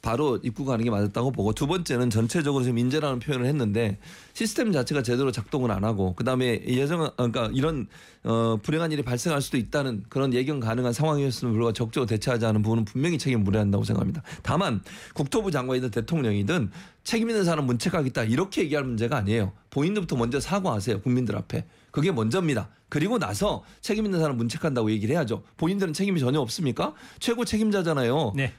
바로 0.00 0.38
입국하는 0.42 0.84
게 0.84 0.90
맞았다고 0.90 1.32
보고 1.32 1.52
두 1.52 1.66
번째는 1.66 2.08
전체적으로 2.08 2.64
지금 2.64 2.78
인재라는 2.78 3.18
표현을 3.18 3.46
했는데 3.46 3.98
시스템 4.32 4.72
자체가 4.72 5.02
제대로 5.02 5.30
작동을 5.30 5.70
안 5.70 5.84
하고 5.84 6.14
그다음에 6.14 6.62
예정 6.66 7.10
그러니까 7.16 7.50
이런 7.52 7.86
어 8.24 8.58
불행한 8.62 8.92
일이 8.92 9.02
발생할 9.02 9.42
수도 9.42 9.58
있다는 9.58 10.04
그런 10.08 10.32
예견 10.32 10.60
가능한 10.60 10.92
상황이었음을 10.92 11.52
불구하고 11.52 11.72
적극적으로 11.74 12.06
대처하지 12.06 12.46
않은 12.46 12.62
부분은 12.62 12.84
분명히 12.84 13.18
책임을 13.18 13.44
물어야 13.44 13.62
한다고 13.62 13.84
생각합니다. 13.84 14.22
다만 14.42 14.80
국토부 15.12 15.50
장관이든 15.50 15.90
대통령이든 15.90 16.70
책임 17.04 17.28
있는 17.28 17.44
사람 17.44 17.66
문책하겠다 17.66 18.24
이렇게 18.24 18.62
얘기할 18.62 18.84
문제가 18.84 19.16
아니에요. 19.18 19.52
본인들부터 19.70 20.16
먼저 20.16 20.40
사과하세요 20.40 21.02
국민들 21.02 21.36
앞에. 21.36 21.66
그게 21.90 22.10
먼저입니다. 22.10 22.70
그리고 22.88 23.18
나서 23.18 23.62
책임 23.80 24.04
있는 24.04 24.20
사람 24.20 24.36
문책한다고 24.36 24.90
얘기를 24.90 25.14
해야죠. 25.14 25.42
본인들은 25.56 25.92
책임이 25.92 26.20
전혀 26.20 26.40
없습니까? 26.40 26.94
최고 27.20 27.44
책임자잖아요. 27.44 28.32
네. 28.34 28.52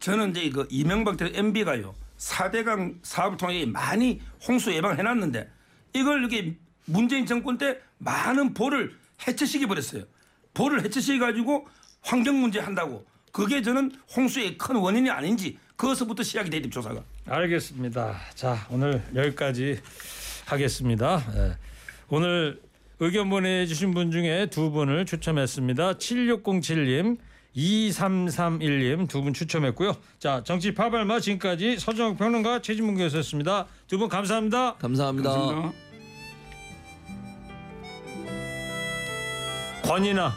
저는 0.00 0.30
이제 0.30 0.50
그 0.50 0.66
이명박 0.70 1.16
대 1.16 1.30
MB가요. 1.34 1.94
4대강 2.18 2.98
사업을 3.02 3.36
통해 3.36 3.64
많이 3.66 4.20
홍수 4.46 4.72
예방을 4.72 4.98
해놨는데 4.98 5.48
이걸 5.94 6.20
이렇게 6.20 6.56
문재인 6.86 7.26
정권 7.26 7.58
때 7.58 7.78
많은 7.98 8.54
볼을 8.54 8.96
해체시켜 9.26 9.66
버렸어요. 9.66 10.04
볼을 10.54 10.82
해체시켜 10.84 11.26
가지고 11.26 11.68
환경 12.02 12.40
문제 12.40 12.58
한다고 12.58 13.06
그게 13.32 13.62
저는 13.62 13.92
홍수의 14.16 14.58
큰 14.58 14.76
원인이 14.76 15.10
아닌지 15.10 15.58
그것부터 15.76 16.22
시작이 16.22 16.50
돼 16.50 16.68
조사가. 16.68 17.02
알겠습니다. 17.26 18.18
자 18.34 18.66
오늘 18.70 19.02
여기까지 19.14 19.78
하겠습니다. 20.46 21.22
예. 21.36 21.56
오늘 22.08 22.60
의견 23.00 23.30
보내주신 23.30 23.92
분 23.92 24.10
중에 24.10 24.46
두 24.50 24.70
분을 24.72 25.06
추첨했습니다. 25.06 25.94
7607님, 25.94 27.18
2331님 27.58 29.08
두 29.08 29.22
분 29.22 29.34
추첨했고요. 29.34 29.96
자 30.20 30.42
정치 30.44 30.72
파발마 30.74 31.18
지금까지 31.20 31.76
서정 31.78 32.16
평론가 32.16 32.62
최진문 32.62 32.96
교수였습니다. 32.96 33.66
두 33.88 33.98
분 33.98 34.08
감사합니다. 34.08 34.74
감사합니다. 34.76 35.72
권이나 39.82 40.32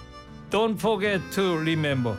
Don't 0.50 0.78
forget 0.80 1.22
to 1.36 1.58
remember. 1.60 2.18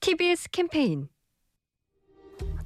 TBS 0.00 0.48
캠페인 0.50 1.08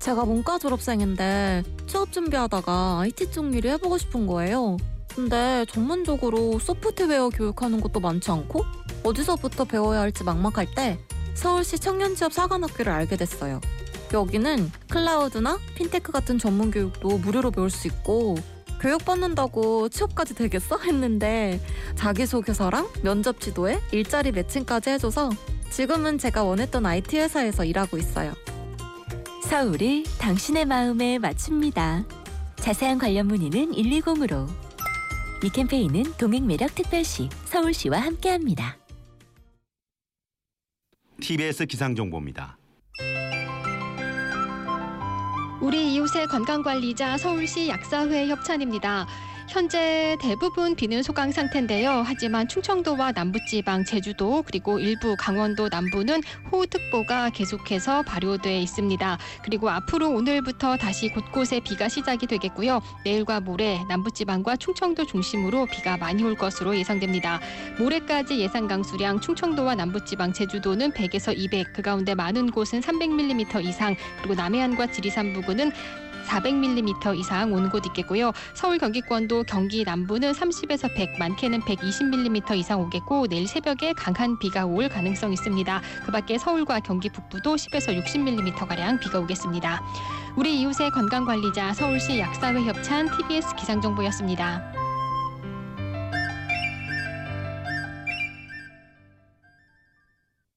제가 0.00 0.24
문과 0.24 0.58
졸업생인데 0.58 1.62
취업 1.86 2.10
준비하다가 2.10 3.00
IT 3.00 3.30
쪽 3.32 3.54
일을 3.54 3.72
해보고 3.72 3.98
싶은 3.98 4.26
거예요. 4.26 4.78
근데 5.14 5.66
전문적으로 5.68 6.58
소프트웨어 6.58 7.28
교육하는 7.28 7.80
것도 7.80 8.00
많지 8.00 8.30
않고 8.30 8.64
어디서부터 9.04 9.64
배워야 9.64 10.00
할지 10.00 10.24
막막할 10.24 10.74
때 10.74 10.98
서울시 11.34 11.78
청년취업 11.78 12.32
사관학교를 12.32 12.90
알게 12.90 13.16
됐어요. 13.16 13.60
여기는 14.12 14.72
클라우드나 14.88 15.58
핀테크 15.74 16.12
같은 16.12 16.38
전문 16.38 16.70
교육도 16.70 17.18
무료로 17.18 17.50
배울 17.50 17.68
수 17.70 17.86
있고 17.86 18.36
교육받는다고 18.80 19.90
취업까지 19.90 20.34
되겠어? 20.34 20.78
했는데 20.82 21.60
자기소개서랑 21.96 22.88
면접 23.02 23.38
지도에 23.38 23.78
일자리 23.92 24.32
매칭까지 24.32 24.90
해줘서 24.90 25.30
지금은 25.70 26.16
제가 26.16 26.42
원했던 26.42 26.86
IT 26.86 27.18
회사에서 27.18 27.64
일하고 27.64 27.98
있어요. 27.98 28.32
서울을 29.50 30.04
당신의 30.20 30.64
마음에 30.64 31.18
맞춥니다. 31.18 32.04
자세한 32.54 32.98
관련 32.98 33.26
문의는 33.26 33.72
120으로. 33.72 34.48
이 35.42 35.50
캠페인은 35.50 36.04
동행매력특별시 36.18 37.28
서울시와 37.46 37.98
함께합니다. 37.98 38.76
TBS 41.20 41.66
기상정보입니다. 41.66 42.58
우리 45.60 45.94
이웃의 45.94 46.28
건강관리자 46.28 47.18
서울시 47.18 47.68
약사회 47.68 48.28
협찬입니다. 48.28 49.08
현재 49.50 50.16
대부분 50.20 50.76
비는 50.76 51.02
소강 51.02 51.32
상태인데요. 51.32 52.04
하지만 52.06 52.46
충청도와 52.46 53.10
남부지방, 53.10 53.84
제주도 53.84 54.44
그리고 54.46 54.78
일부 54.78 55.16
강원도 55.18 55.68
남부는 55.68 56.22
호우특보가 56.52 57.30
계속해서 57.30 58.02
발효돼 58.02 58.60
있습니다. 58.60 59.18
그리고 59.42 59.68
앞으로 59.68 60.10
오늘부터 60.10 60.76
다시 60.76 61.08
곳곳에 61.08 61.58
비가 61.58 61.88
시작이 61.88 62.28
되겠고요. 62.28 62.80
내일과 63.04 63.40
모레 63.40 63.80
남부지방과 63.88 64.54
충청도 64.54 65.06
중심으로 65.06 65.66
비가 65.66 65.96
많이 65.96 66.22
올 66.22 66.36
것으로 66.36 66.76
예상됩니다. 66.76 67.40
모레까지 67.76 68.38
예상 68.38 68.68
강수량 68.68 69.20
충청도와 69.20 69.74
남부지방, 69.74 70.32
제주도는 70.32 70.92
100에서 70.92 71.36
200, 71.36 71.72
그 71.72 71.82
가운데 71.82 72.14
많은 72.14 72.52
곳은 72.52 72.82
300mm 72.82 73.64
이상, 73.64 73.96
그리고 74.18 74.36
남해안과 74.36 74.92
지리산 74.92 75.32
부근은 75.32 75.72
400mm 76.30 77.18
이상 77.18 77.52
오는 77.52 77.68
곳 77.68 77.84
있겠고요. 77.86 78.32
서울 78.54 78.78
경기권도 78.78 79.44
경기 79.44 79.84
남부는 79.84 80.32
30에서 80.32 80.94
100, 80.94 81.18
많게는 81.18 81.60
120mm 81.62 82.56
이상 82.56 82.80
오겠고 82.80 83.26
내일 83.26 83.48
새벽에 83.48 83.92
강한 83.92 84.38
비가 84.38 84.64
올 84.64 84.88
가능성 84.88 85.32
있습니다. 85.32 85.80
그 86.06 86.12
밖에 86.12 86.38
서울과 86.38 86.80
경기 86.80 87.08
북부도 87.08 87.56
10에서 87.56 88.00
60mm 88.02 88.66
가량 88.66 89.00
비가 89.00 89.18
오겠습니다. 89.18 89.82
우리 90.36 90.60
이웃의 90.60 90.90
건강 90.92 91.24
관리자 91.24 91.72
서울시 91.74 92.18
약사회 92.20 92.62
협찬 92.64 93.10
TBS 93.16 93.56
기상정보였습니다. 93.56 94.79